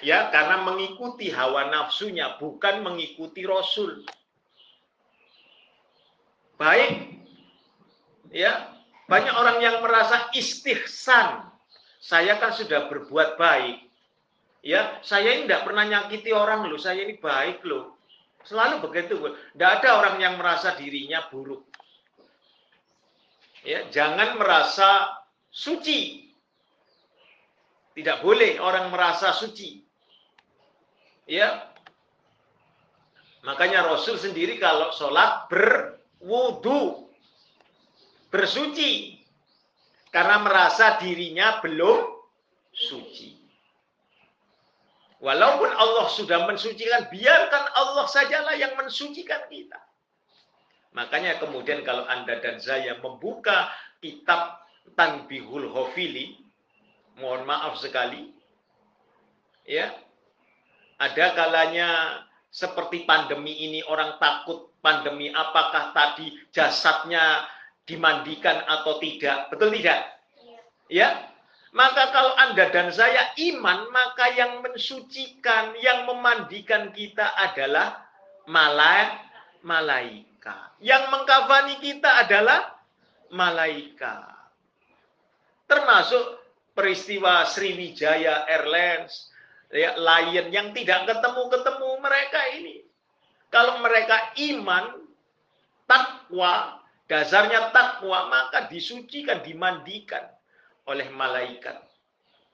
[0.00, 4.00] ya karena mengikuti hawa nafsunya bukan mengikuti Rasul.
[6.56, 7.20] Baik.
[8.32, 8.79] Ya,
[9.10, 11.50] banyak orang yang merasa istihsan
[12.00, 13.84] saya kan sudah berbuat baik.
[14.64, 18.00] Ya, saya ini tidak pernah nyakiti orang loh, saya ini baik loh.
[18.44, 19.20] Selalu begitu.
[19.20, 21.68] Tidak ada orang yang merasa dirinya buruk.
[23.60, 25.20] Ya, jangan merasa
[25.52, 26.32] suci.
[27.92, 29.84] Tidak boleh orang merasa suci.
[31.28, 31.68] Ya.
[33.44, 37.09] Makanya Rasul sendiri kalau sholat berwudu.
[38.30, 39.18] Bersuci
[40.14, 41.98] karena merasa dirinya belum
[42.70, 43.38] suci.
[45.20, 49.76] Walaupun Allah sudah mensucikan, biarkan Allah sajalah yang mensucikan kita.
[50.96, 53.68] Makanya kemudian kalau Anda dan saya membuka
[54.00, 54.64] kitab
[54.96, 56.40] Tanbihul Hofili,
[57.20, 58.32] mohon maaf sekali,
[59.68, 59.92] ya,
[60.96, 61.88] ada kalanya
[62.50, 67.46] seperti pandemi ini orang takut pandemi apakah tadi jasadnya
[67.90, 69.50] dimandikan atau tidak.
[69.50, 70.06] Betul tidak?
[70.86, 71.26] Ya.
[71.70, 78.06] Maka kalau Anda dan saya iman, maka yang mensucikan, yang memandikan kita adalah
[78.46, 79.22] malaikat.
[79.60, 80.80] Malaikat.
[80.80, 82.74] Yang mengkafani kita adalah
[83.30, 84.34] malaikat.
[85.70, 86.42] Termasuk
[86.74, 89.30] peristiwa Sriwijaya Airlines,
[89.70, 92.76] ya, Lion yang tidak ketemu-ketemu mereka ini.
[93.52, 95.06] Kalau mereka iman,
[95.84, 96.79] takwa,
[97.10, 100.30] dasarnya takwa, maka disucikan, dimandikan
[100.86, 101.74] oleh malaikat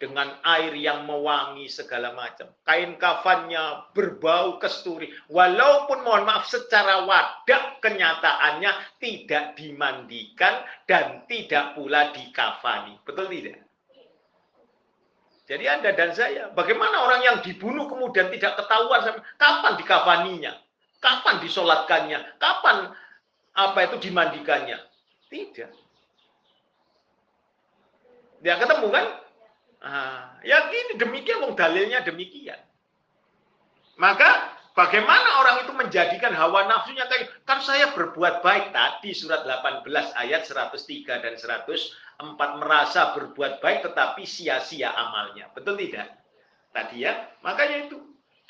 [0.01, 2.49] dengan air yang mewangi segala macam.
[2.65, 5.13] Kain kafannya berbau kesturi.
[5.29, 12.97] Walaupun mohon maaf secara wadah kenyataannya tidak dimandikan dan tidak pula dikafani.
[13.05, 13.61] Betul tidak?
[15.47, 20.53] Jadi Anda dan saya, bagaimana orang yang dibunuh kemudian tidak ketahuan kapan dikafaninya,
[20.99, 22.91] kapan disolatkannya, kapan
[23.57, 24.77] apa itu dimandikannya?
[25.33, 25.71] Tidak.
[28.45, 29.07] Dia ketemu kan?
[29.81, 32.61] Ah, ya gini demikian, wong dalilnya demikian.
[33.97, 39.89] Maka bagaimana orang itu menjadikan hawa nafsunya kayak kan saya berbuat baik tadi surat 18
[40.21, 45.49] ayat 103 dan 104 merasa berbuat baik tetapi sia-sia amalnya.
[45.57, 46.13] Betul tidak?
[46.77, 47.25] Tadi ya.
[47.41, 47.97] Makanya itu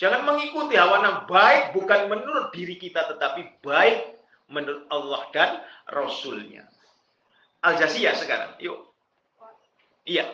[0.02, 4.15] jangan mengikuti hawa nafsu baik bukan menurut diri kita tetapi baik
[4.48, 5.50] menurut Allah dan
[5.90, 6.66] Rasulnya.
[7.62, 8.50] Al-Jasiyah sekarang.
[8.62, 8.78] Yuk.
[10.06, 10.26] Iya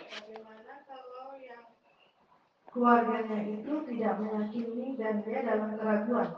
[2.73, 6.29] keluarganya itu tidak meyakini dan dia dalam keraguan.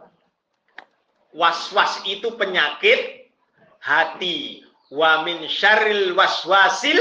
[1.35, 3.31] Was-was itu penyakit
[3.79, 4.67] hati.
[4.91, 6.99] Wa min syaril waswasil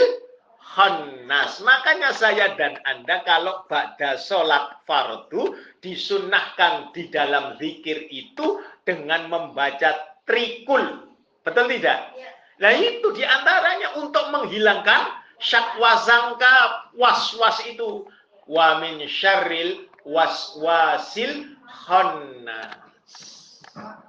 [0.61, 1.61] khannas.
[1.61, 10.12] Makanya saya dan Anda kalau pada sholat fardu disunahkan di dalam zikir itu dengan membaca
[10.27, 11.11] trikul.
[11.43, 12.15] Betul tidak?
[12.15, 12.31] Ya.
[12.63, 15.11] Nah itu di antaranya untuk menghilangkan
[15.41, 18.07] syakwa sangka was-was itu
[18.47, 23.11] wa min syarril waswasil khannas.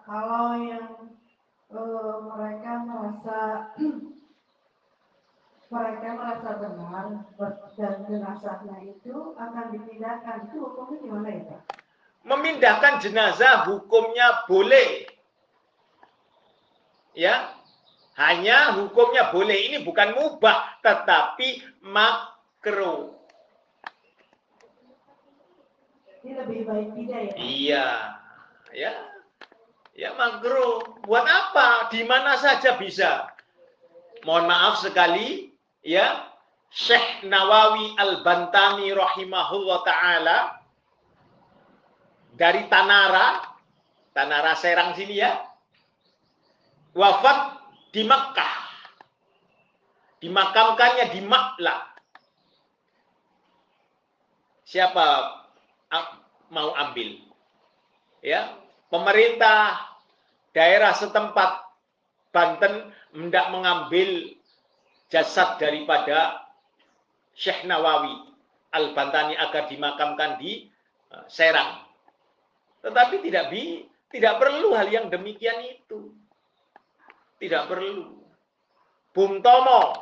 [0.05, 1.09] Kalau yang
[1.73, 3.39] uh, mereka merasa
[5.75, 7.07] mereka merasa benar
[7.75, 11.61] dan jenazahnya itu akan dipindahkan itu hukumnya gimana ya Pak?
[12.25, 15.14] Memindahkan jenazah hukumnya boleh.
[17.15, 17.55] Ya,
[18.19, 19.71] hanya hukumnya boleh.
[19.71, 23.15] Ini bukan mubah, tetapi makruh.
[26.25, 27.33] Ini lebih baik tidak ya?
[27.37, 27.89] Iya,
[28.73, 28.93] ya,
[29.93, 30.99] ya makro.
[31.05, 31.93] Buat apa?
[31.93, 33.29] Di mana saja bisa.
[34.25, 35.53] Mohon maaf sekali,
[35.85, 36.33] ya,
[36.73, 40.39] Syekh Nawawi Al-Bantani rahimahullah taala
[42.35, 43.47] dari Tanara,
[44.11, 45.39] Tanara Serang sini ya,
[46.95, 48.55] wafat di Makkah.
[50.23, 51.81] Dimakamkannya di Maklah.
[54.65, 55.05] Siapa
[56.49, 57.21] mau ambil.
[58.25, 58.57] Ya,
[58.89, 59.85] pemerintah
[60.57, 61.61] daerah setempat
[62.35, 64.35] Banten hendak mengambil
[65.07, 66.43] jasad daripada
[67.39, 68.35] Syekh Nawawi
[68.75, 70.67] Al-Bantani agar dimakamkan di
[71.15, 71.87] eh, Serang.
[72.83, 76.11] Tetapi tidak bi tidak perlu hal yang demikian itu.
[77.39, 78.25] Tidak perlu.
[79.15, 79.99] Bung Tomo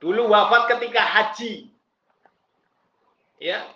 [0.00, 1.70] dulu wafat ketika haji.
[3.42, 3.66] Ya,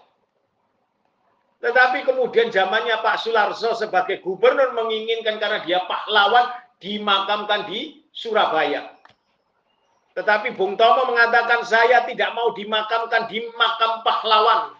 [1.66, 8.92] tetapi kemudian zamannya Pak Sularso sebagai gubernur menginginkan karena dia pahlawan dimakamkan di Surabaya.
[10.14, 14.78] Tetapi Bung Tomo mengatakan saya tidak mau dimakamkan di makam pahlawan.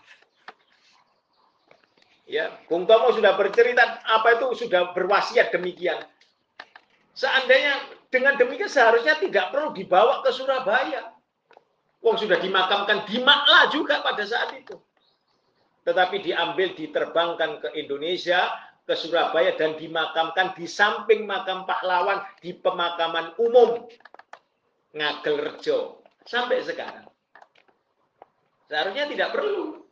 [2.31, 6.01] Ya, Bung Tomo sudah bercerita apa itu sudah berwasiat demikian.
[7.17, 7.81] Seandainya
[8.13, 11.17] dengan demikian seharusnya tidak perlu dibawa ke Surabaya.
[12.05, 14.77] Wong sudah dimakamkan di Makla juga pada saat itu
[15.87, 18.51] tetapi diambil diterbangkan ke Indonesia,
[18.83, 23.87] ke Surabaya dan dimakamkan di samping makam pahlawan di pemakaman umum
[24.91, 27.07] Ngagel Rejo sampai sekarang.
[28.67, 29.87] Seharusnya tidak perlu.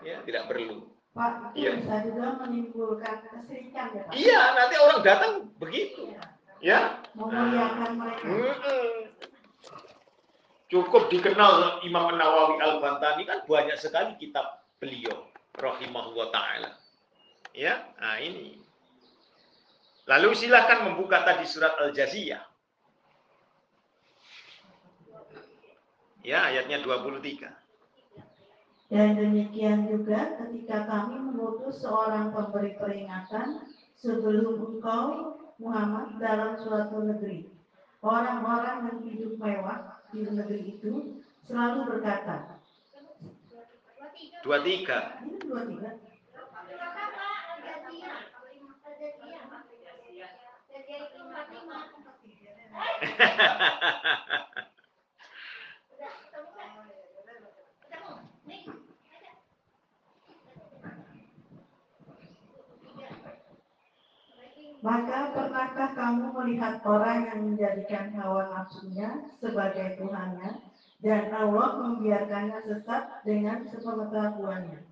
[0.00, 0.88] Ya, tidak perlu.
[1.18, 1.70] Pak, itu ya.
[1.82, 4.12] bisa juga menimbulkan kesirikan ya Pak?
[4.14, 6.14] Iya, nanti orang datang begitu.
[6.14, 6.22] Ya.
[6.62, 6.80] ya.
[7.18, 8.22] Memuliakan mereka.
[8.22, 9.18] Mm -mm
[10.68, 16.70] cukup dikenal Imam Nawawi Al-Bantani kan banyak sekali kitab beliau rahimahullah taala.
[17.56, 18.60] Ya, nah ini.
[20.06, 22.44] Lalu silakan membuka tadi surat Al-Jaziyah.
[26.22, 27.48] Ya, ayatnya 23.
[28.88, 33.68] Dan demikian juga ketika kami mengutus seorang pemberi peringatan
[34.00, 37.52] sebelum engkau Muhammad dalam suatu negeri.
[38.00, 42.56] Orang-orang yang hidup mewah di negeri itu selalu berkata.
[44.40, 45.20] Dua tiga.
[45.20, 45.90] Ini dua tiga.
[64.78, 70.62] Maka pernahkah kamu melihat orang yang menjadikan hawa nafsunya sebagai Tuhannya
[71.02, 74.86] dan Allah membiarkannya sesat dengan sepengetahuannya.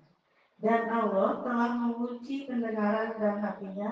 [0.57, 3.91] Dan Allah telah menguji pendengaran dan hatinya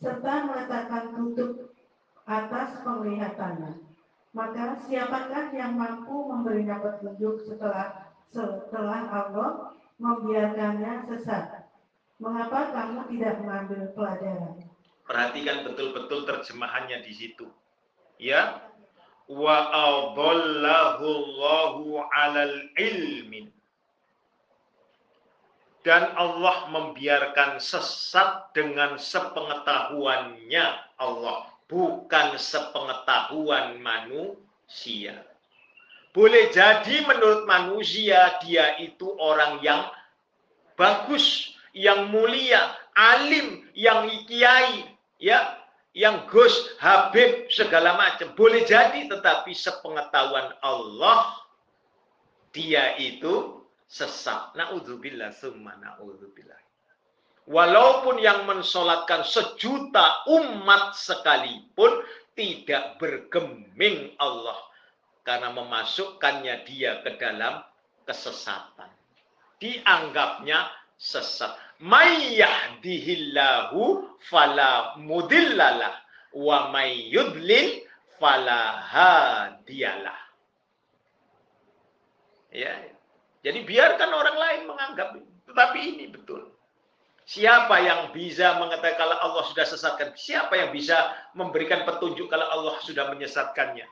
[0.00, 1.76] serta meletakkan tutup
[2.24, 3.84] atas penglihatannya.
[4.32, 9.50] Maka siapakah yang mampu memberinya petunjuk setelah setelah Allah
[10.00, 11.68] membiarkannya sesat.
[12.16, 14.73] Mengapa kamu tidak mengambil pelajaran?
[15.04, 17.46] Perhatikan betul-betul terjemahannya di situ.
[18.16, 18.64] Ya.
[19.28, 23.52] Wa adallahu Allahu 'alal ilmin.
[25.84, 35.20] Dan Allah membiarkan sesat dengan sepengetahuannya Allah, bukan sepengetahuan manusia.
[36.16, 39.84] Boleh jadi menurut manusia dia itu orang yang
[40.78, 44.93] bagus, yang mulia, alim, yang kiai,
[45.24, 45.56] ya,
[45.96, 48.36] yang Gus, Habib, segala macam.
[48.36, 51.32] Boleh jadi, tetapi sepengetahuan Allah,
[52.52, 54.52] dia itu sesat.
[54.52, 56.60] Na'udzubillah, summa na'udzubillah.
[57.44, 62.04] Walaupun yang mensolatkan sejuta umat sekalipun,
[62.36, 64.58] tidak bergeming Allah.
[65.24, 67.64] Karena memasukkannya dia ke dalam
[68.04, 68.92] kesesatan.
[69.56, 70.68] Dianggapnya
[71.00, 71.56] sesat.
[71.84, 76.00] May yahdihillahu fala mudillalah
[76.32, 77.84] wa may yudlil
[78.16, 80.16] fala hadiyalah.
[82.48, 82.72] Ya.
[83.44, 85.08] Jadi biarkan orang lain menganggap
[85.44, 86.48] tetapi ini betul.
[87.24, 90.12] Siapa yang bisa mengatakan kalau Allah sudah sesatkan?
[90.16, 93.84] Siapa yang bisa memberikan petunjuk kalau Allah sudah menyesatkannya?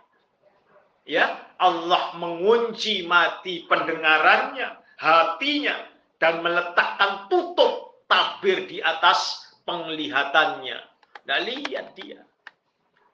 [1.05, 5.75] Ya, Allah mengunci mati pendengarannya, hatinya,
[6.23, 10.79] dan meletakkan tutup tabir di atas penglihatannya.
[11.19, 12.23] Tidak lihat dia.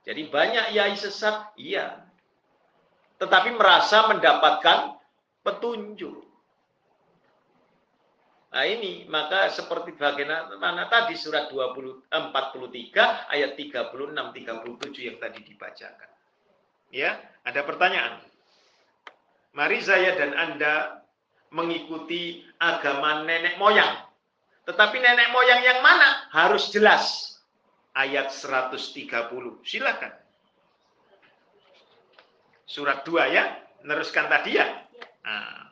[0.05, 2.05] Jadi banyak yai sesat, iya.
[3.17, 5.01] Tetapi merasa mendapatkan
[5.41, 6.29] petunjuk.
[8.49, 13.93] Nah ini, maka seperti bagaimana tadi surat 20, 43 ayat 36
[14.37, 16.11] 37 yang tadi dibacakan.
[16.89, 18.25] Ya, ada pertanyaan.
[19.53, 20.98] Mari saya dan Anda
[21.53, 24.05] mengikuti agama nenek moyang.
[24.69, 26.29] Tetapi nenek moyang yang mana?
[26.33, 27.37] Harus jelas.
[27.97, 28.77] Ayat 130.
[29.65, 30.13] Silakan.
[32.69, 33.45] Surat 2 ya.
[33.85, 34.67] Neruskan tadi ya.
[35.25, 35.68] Nah.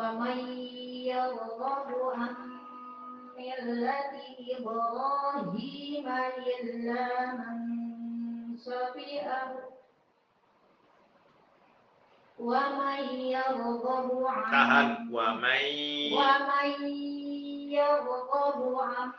[0.00, 0.38] ومن
[1.12, 2.34] يرغب عن
[3.38, 4.12] ملة
[4.58, 6.08] إبراهيم
[6.62, 7.58] إلا من
[8.56, 9.58] سفئه
[12.38, 13.02] ومن
[13.36, 15.08] يرغب عن
[16.16, 16.88] ومن
[17.72, 19.12] يرغب عن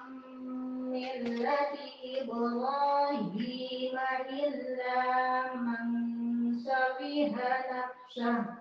[0.92, 1.78] ملة
[2.22, 3.98] إبراهيم
[4.30, 5.86] إلا من
[6.66, 7.36] سفه
[7.72, 8.61] نفسه.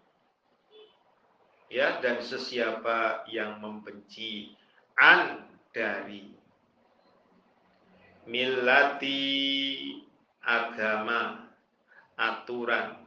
[1.71, 4.51] ya dan sesiapa yang membenci
[4.99, 6.27] an dari
[8.27, 9.23] milati
[10.43, 11.47] agama
[12.19, 12.99] aturan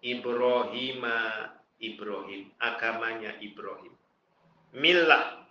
[0.00, 1.50] Ibrahima
[1.82, 3.92] Ibrahim agamanya Ibrahim.
[4.70, 5.42] Milah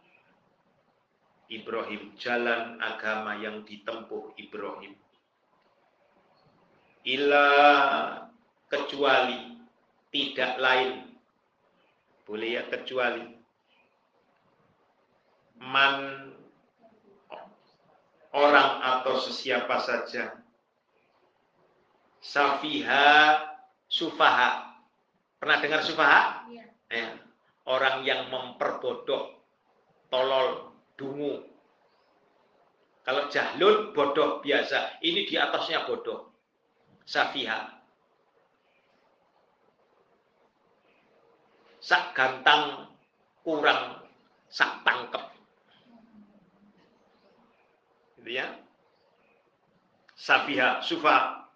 [1.52, 4.95] Ibrahim jalan agama yang ditempuh Ibrahim.
[7.03, 7.49] Ila
[8.70, 9.57] kecuali
[10.14, 11.09] tidak lain
[12.30, 13.26] boleh ya kecuali
[15.57, 16.30] man
[18.38, 20.38] orang atau sesiapa saja.
[22.22, 23.41] Safiha
[23.89, 24.77] sufaha.
[25.41, 26.45] Pernah dengar sufaha?
[26.53, 26.69] Iya.
[26.93, 27.10] ya.
[27.65, 29.41] orang yang memperbodoh
[30.14, 31.49] tolol dungu.
[33.01, 35.01] Kalau jahlul bodoh biasa.
[35.01, 36.30] Ini di atasnya bodoh.
[37.10, 37.78] Safiha
[41.90, 42.86] sak gantang
[43.41, 44.06] kurang
[44.45, 45.26] sak tangkep.
[48.22, 48.45] Gitu ya.
[50.14, 51.49] Safiha, sufa.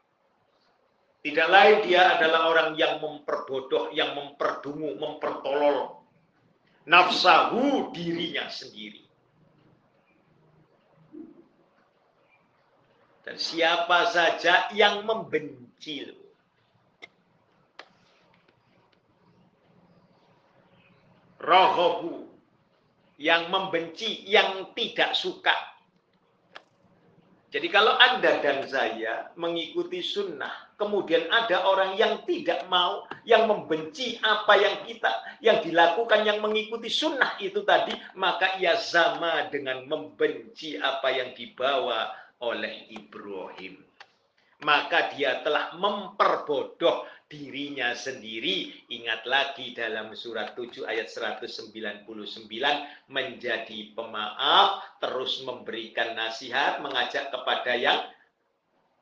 [1.22, 6.02] Tidak lain dia adalah orang yang memperbodoh, yang memperdungu, mempertolol
[6.90, 9.06] nafsahu dirinya sendiri.
[13.24, 16.23] Dan siapa saja yang membenci
[21.44, 22.32] rohobu
[23.20, 25.54] yang membenci, yang tidak suka.
[27.54, 34.18] Jadi kalau Anda dan saya mengikuti sunnah, kemudian ada orang yang tidak mau, yang membenci
[34.26, 40.82] apa yang kita, yang dilakukan, yang mengikuti sunnah itu tadi, maka ia sama dengan membenci
[40.82, 42.10] apa yang dibawa
[42.42, 43.86] oleh Ibrahim.
[44.66, 48.86] Maka dia telah memperbodoh dirinya sendiri.
[48.94, 52.06] Ingat lagi dalam surat 7 ayat 199
[53.10, 58.06] menjadi pemaaf, terus memberikan nasihat, mengajak kepada yang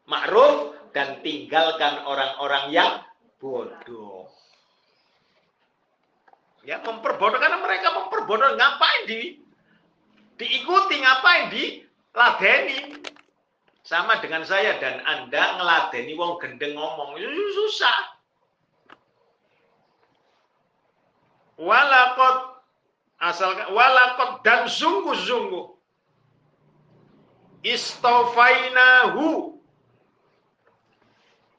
[0.07, 2.91] ma'ruf dan tinggalkan orang-orang yang
[3.35, 4.31] bodoh.
[6.63, 9.43] Ya, memperbodoh karena mereka memperbodoh ngapain di
[10.39, 11.85] diikuti ngapain di
[12.17, 13.01] ladeni
[13.81, 18.10] sama dengan saya dan Anda ngeladeni wong gendeng ngomong susah
[21.61, 22.57] walakot
[23.21, 25.77] asal walakot dan sungguh-sungguh.
[27.61, 29.61] Istofainahu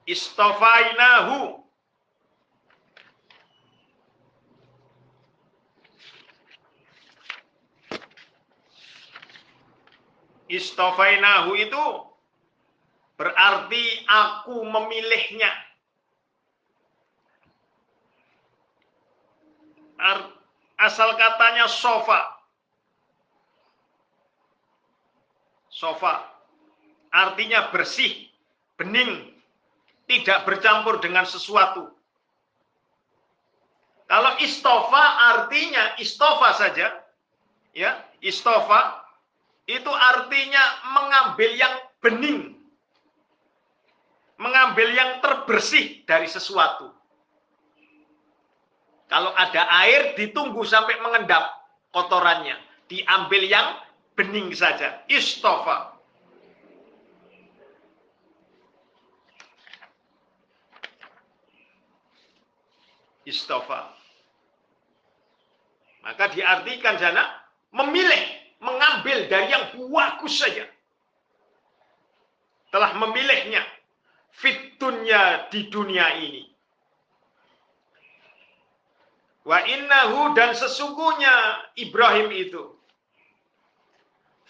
[0.02, 1.62] istofainahu
[10.50, 11.84] istofainahu itu
[13.14, 15.61] berarti aku memilihnya
[20.82, 22.20] asal katanya sofa.
[25.72, 26.32] Sofa
[27.12, 28.28] artinya bersih,
[28.80, 29.32] bening,
[30.08, 31.92] tidak bercampur dengan sesuatu.
[34.08, 36.92] Kalau istofa artinya istofa saja,
[37.72, 39.00] ya istofa
[39.64, 40.60] itu artinya
[40.92, 41.74] mengambil yang
[42.04, 42.60] bening,
[44.36, 46.92] mengambil yang terbersih dari sesuatu.
[49.12, 51.52] Kalau ada air ditunggu sampai mengendap
[51.92, 52.56] kotorannya.
[52.88, 53.76] Diambil yang
[54.16, 55.04] bening saja.
[55.04, 56.00] Istofa.
[63.28, 63.92] Istofa.
[66.00, 67.36] Maka diartikan sana
[67.68, 68.22] memilih,
[68.64, 70.64] mengambil dari yang bagus saja.
[72.72, 73.60] Telah memilihnya
[74.32, 76.51] fitunya di dunia ini.
[79.42, 81.34] Wa innahu dan sesungguhnya
[81.74, 82.78] Ibrahim itu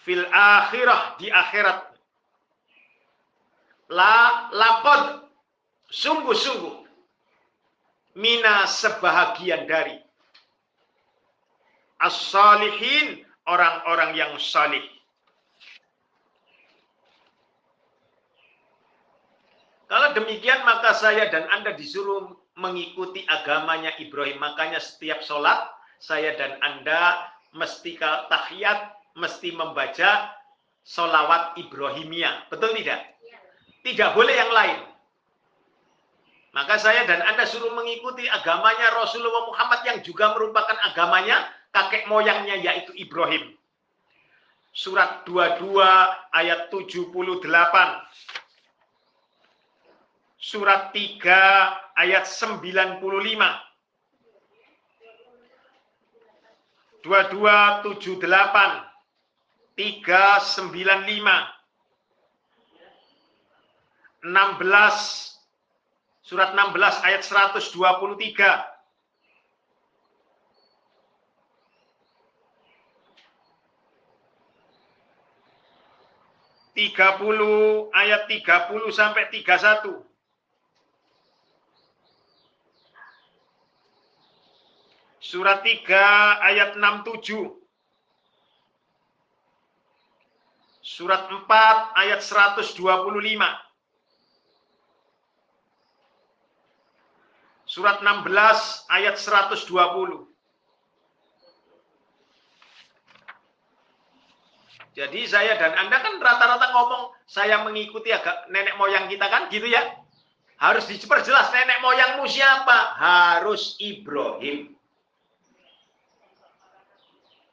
[0.05, 1.97] fil akhirah di akhirat
[3.89, 4.49] la
[5.89, 6.77] sungguh-sungguh
[8.17, 9.97] mina sebahagian dari
[11.97, 14.83] as-salihin orang-orang yang salih.
[19.87, 24.37] Kalau demikian maka saya dan Anda disuruh mengikuti agamanya Ibrahim.
[24.41, 28.79] Makanya setiap sholat, saya dan Anda mesti tahiyat,
[29.17, 30.33] mesti membaca
[30.83, 32.49] sholawat Ibrahimia.
[32.51, 33.13] Betul tidak?
[33.83, 34.79] Tidak boleh yang lain.
[36.53, 42.61] Maka saya dan Anda suruh mengikuti agamanya Rasulullah Muhammad yang juga merupakan agamanya kakek moyangnya
[42.61, 43.57] yaitu Ibrahim.
[44.73, 45.81] Surat 22
[46.33, 47.41] ayat 78
[50.43, 52.99] surat 3 ayat 95.
[56.99, 58.91] 2278
[59.75, 61.47] 395
[64.23, 65.39] 16
[66.23, 68.71] surat 16 ayat 123
[76.73, 80.12] 30 ayat 30 sampai 31
[85.33, 87.25] Surat 3 ayat 67.
[90.85, 91.49] Surat 4
[91.97, 92.77] ayat 125.
[97.65, 98.29] Surat 16
[98.93, 100.29] ayat 120.
[104.93, 109.65] Jadi saya dan Anda kan rata-rata ngomong saya mengikuti agak nenek moyang kita kan gitu
[109.65, 109.81] ya.
[110.61, 113.01] Harus diperjelas nenek moyangmu siapa?
[113.01, 114.77] Harus Ibrahim.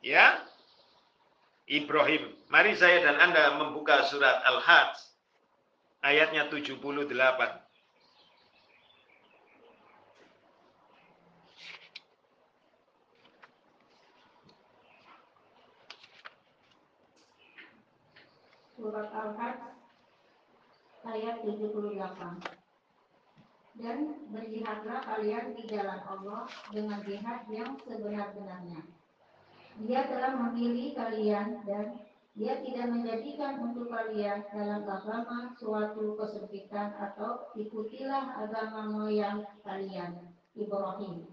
[0.01, 0.40] Ya,
[1.68, 2.32] Ibrahim.
[2.48, 4.97] Mari saya dan Anda membuka surat Al-Hajj
[6.01, 7.12] ayatnya 78.
[18.81, 19.60] Surat Al-Hajj
[21.05, 22.40] ayat 78.
[23.77, 23.98] Dan
[24.32, 28.99] berjihadlah kalian di jalan Allah dengan jihad yang sebenar-benarnya.
[29.81, 32.05] Dia telah memilih kalian dan
[32.36, 40.20] dia tidak menjadikan untuk kalian dalam agama suatu kesempitan atau ikutilah agama moyang kalian,
[40.52, 41.27] Ibrahim.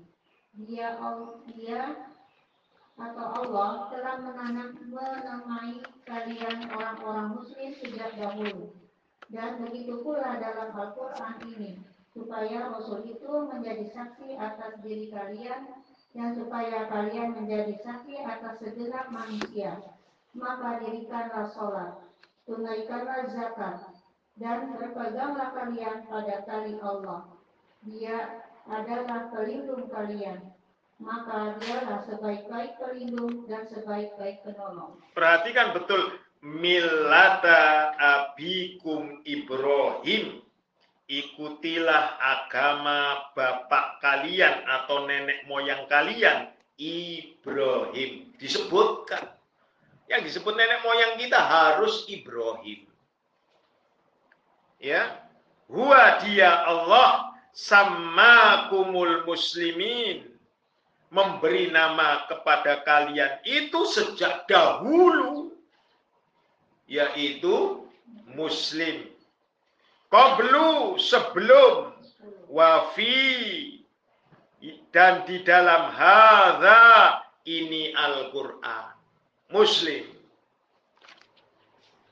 [0.57, 0.97] Dia,
[1.53, 1.81] dia
[2.97, 8.73] atau Allah telah menanam menamai kalian orang-orang muslim sejak dahulu.
[9.29, 11.71] Dan begitu pula dalam Al-Quran ini,
[12.15, 15.77] supaya Rasul itu menjadi saksi atas diri kalian
[16.15, 19.79] dan supaya kalian menjadi saksi atas segenap manusia.
[20.37, 21.91] Maka dirikanlah sholat,
[22.45, 23.81] tunaikanlah zakat,
[24.37, 27.25] dan berpeganglah kalian pada tali Allah.
[27.81, 30.57] Dia adalah pelindung kalian
[30.97, 34.97] maka dialah sebaik-baik pelindung dan sebaik-baik penolong.
[35.13, 40.41] Perhatikan betul milata abikum Ibrahim.
[41.07, 48.35] Ikutilah agama bapak kalian atau nenek moyang kalian Ibrahim.
[48.35, 49.31] Disebutkan.
[50.11, 52.83] Yang disebut nenek moyang kita harus Ibrahim.
[54.83, 55.23] Ya.
[55.67, 60.27] Huwa dia Allah sama kumul muslimin
[61.07, 65.55] memberi nama kepada kalian itu sejak dahulu
[66.87, 67.83] yaitu
[68.31, 69.07] muslim
[70.11, 71.93] qablu sebelum
[72.51, 73.83] wafi
[74.95, 78.95] dan di dalam hadza ini Al-Qur'an
[79.53, 80.03] muslim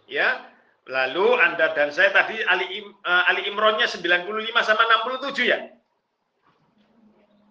[0.06, 0.44] ya
[0.86, 4.30] lalu Anda dan saya tadi Ali, uh, Ali Imronnya 95
[4.62, 5.60] sama 67 ya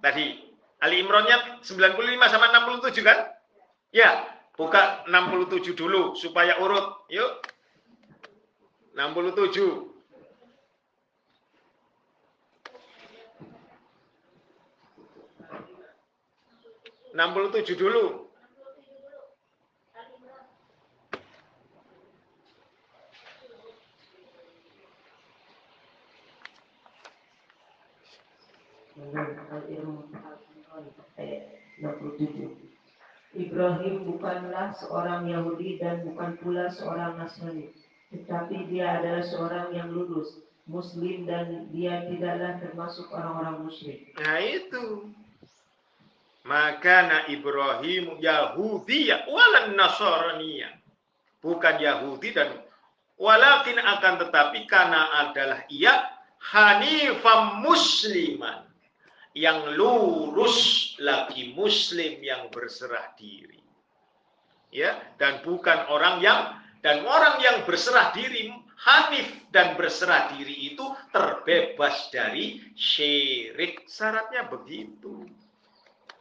[0.05, 0.45] tadi
[0.85, 3.33] Ali Imronnya 95 sama 67 kan?
[3.89, 4.29] Ya,
[4.61, 7.09] buka 67 dulu supaya urut.
[7.09, 7.41] Yuk.
[8.93, 9.94] 67.
[17.15, 18.27] Enam puluh tujuh dulu.
[31.15, 32.51] ayat 67.
[33.35, 37.71] Ibrahim bukanlah seorang Yahudi dan bukan pula seorang Nasrani,
[38.11, 44.11] tetapi dia adalah seorang yang lurus, Muslim dan dia tidaklah termasuk orang-orang musyrik.
[44.19, 45.15] Nah itu.
[46.45, 50.61] Maka na Ibrahim Yahudi walan Nasrani
[51.41, 52.61] Bukan Yahudi dan
[53.17, 56.15] walakin akan tetapi karena adalah ia
[56.53, 58.65] hanifam musliman
[59.33, 63.61] yang lurus lagi muslim yang berserah diri.
[64.75, 68.53] Ya, dan bukan orang yang dan orang yang berserah diri
[68.85, 70.85] hanif dan berserah diri itu
[71.15, 73.87] terbebas dari syirik.
[73.89, 75.25] Syaratnya begitu.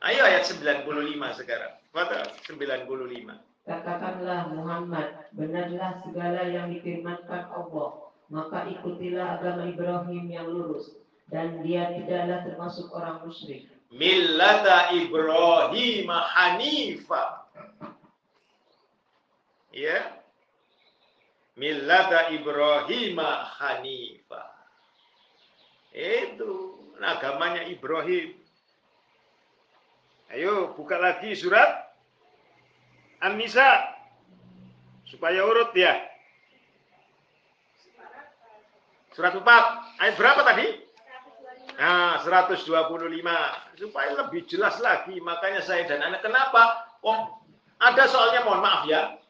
[0.03, 1.73] Ayo ayat 95 sekarang.
[1.95, 3.39] Pada 95.
[3.63, 10.99] Katakanlah Muhammad, benarlah segala yang difirmankan Allah, maka ikutilah agama Ibrahim yang lurus
[11.31, 13.71] dan dia tidaklah termasuk orang musyrik.
[13.95, 17.47] Millata Ibrahim Hanifa.
[19.71, 20.19] Ya.
[21.55, 23.15] Millata Ibrahim
[23.55, 24.43] Hanifa.
[25.95, 28.42] Itu agamanya Ibrahim.
[30.33, 31.93] Ayo buka lagi surat
[33.21, 33.85] An-Nisa
[35.05, 35.93] supaya urut ya.
[39.13, 39.45] Surat 4
[40.01, 40.67] ayat berapa tadi?
[41.77, 42.65] Nah, 125
[43.77, 45.21] supaya lebih jelas lagi.
[45.21, 46.89] Makanya saya dan anak kenapa?
[47.05, 47.37] Oh,
[47.77, 49.21] ada soalnya mohon maaf ya.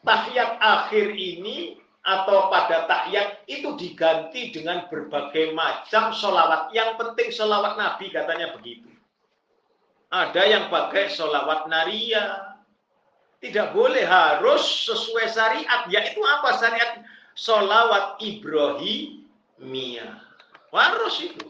[0.00, 6.72] Tahiyat akhir ini atau pada tahiyat itu diganti dengan berbagai macam solawat.
[6.72, 8.99] Yang penting solawat Nabi katanya begitu.
[10.10, 12.58] Ada yang pakai solawat naria.
[13.40, 15.86] Tidak boleh harus sesuai syariat.
[15.86, 17.00] Yaitu apa syariat?
[17.38, 20.12] Solawat Ibrahimiyah.
[20.74, 21.46] Harus itu.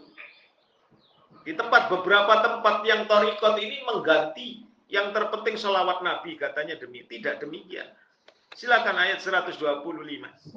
[1.41, 7.41] Di tempat beberapa tempat yang torikot ini mengganti yang terpenting selawat Nabi katanya demi tidak
[7.41, 7.89] demikian.
[8.53, 9.57] Silakan ayat 125.
[9.57, 10.51] 125.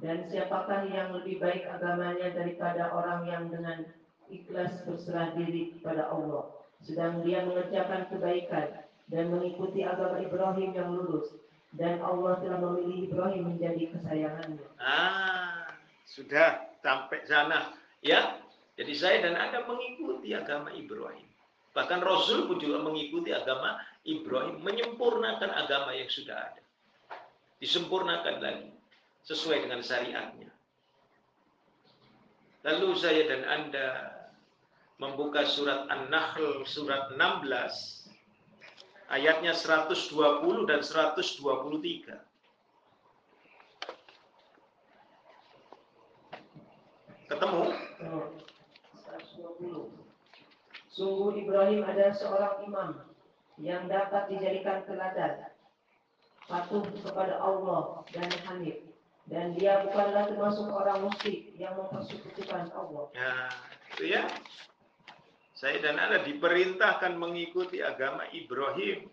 [0.00, 3.84] Dan siapakah yang lebih baik agamanya daripada orang yang dengan
[4.30, 6.48] ikhlas berserah diri kepada Allah,
[6.80, 11.34] sedang dia mengerjakan kebaikan dan mengikuti agama Ibrahim yang lurus,
[11.74, 14.66] dan Allah telah memilih Ibrahim menjadi kesayangannya.
[14.78, 15.74] Ah,
[16.06, 17.74] sudah sampai sana.
[18.00, 18.40] Ya,
[18.78, 21.28] jadi saya dan Anda mengikuti agama Ibrahim.
[21.70, 26.62] Bahkan Rasul pun juga mengikuti agama Ibrahim, menyempurnakan agama yang sudah ada.
[27.62, 28.70] Disempurnakan lagi
[29.22, 30.50] sesuai dengan syariatnya.
[32.60, 33.86] Lalu saya dan Anda
[35.00, 37.48] membuka surat An-Nahl surat 16
[39.08, 42.20] ayatnya 120 dan 123.
[47.26, 47.62] Ketemu?
[47.72, 49.88] 120.
[50.90, 52.90] Sungguh Ibrahim adalah seorang imam
[53.56, 55.48] yang dapat dijadikan teladan,
[56.44, 58.90] patuh kepada Allah dan Hanif,
[59.30, 63.06] dan dia bukanlah termasuk orang musyrik yang mempersekutukan Allah.
[63.14, 63.46] Ya,
[63.94, 64.26] itu ya.
[65.60, 69.12] Saya dan Anda diperintahkan mengikuti agama Ibrahim.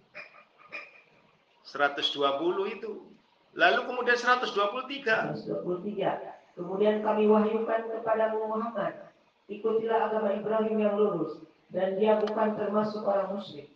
[1.67, 2.07] 120
[2.71, 3.03] itu.
[3.51, 5.43] Lalu kemudian 123.
[5.43, 6.55] 123.
[6.55, 9.11] Kemudian kami wahyukan kepada Muhammad,
[9.51, 13.67] ikutilah agama Ibrahim yang lurus, dan dia bukan termasuk orang musyrik.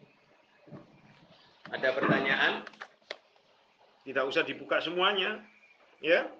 [1.76, 2.64] Ada pertanyaan?
[4.08, 5.44] Tidak usah dibuka semuanya.
[6.00, 6.32] Ya.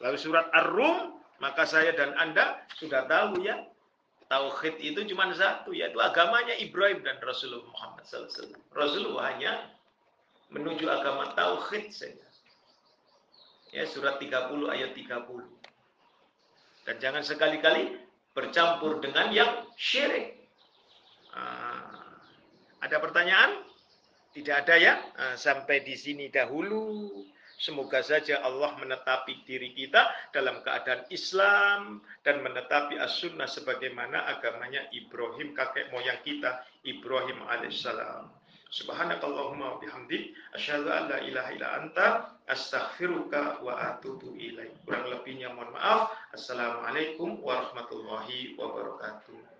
[0.00, 3.75] Lalu surat Ar-Rum, maka saya dan Anda sudah tahu ya.
[4.26, 8.58] Tauhid itu cuma satu, yaitu agamanya Ibrahim dan Rasulullah Muhammad SAW.
[8.74, 9.52] Rasulullah hanya
[10.50, 12.26] menuju agama Tauhid saja.
[13.70, 15.46] Ya, surat 30 ayat 30.
[16.86, 17.98] Dan jangan sekali-kali
[18.34, 20.38] bercampur dengan yang syirik.
[21.34, 22.18] Ah,
[22.82, 23.62] ada pertanyaan?
[24.34, 24.94] Tidak ada ya?
[25.18, 27.10] Ah, sampai di sini dahulu.
[27.56, 35.56] Semoga saja Allah menetapi diri kita dalam keadaan Islam dan menetapi as-sunnah sebagaimana agamanya Ibrahim
[35.56, 38.28] kakek moyang kita Ibrahim alaihissalam.
[38.68, 42.06] Subhanakallahumma bihamdik asyhadu an la ilaha illa anta
[42.44, 44.76] astaghfiruka wa atubu ilaik.
[44.84, 46.12] Kurang lebihnya mohon maaf.
[46.36, 49.55] Assalamualaikum warahmatullahi wabarakatuh.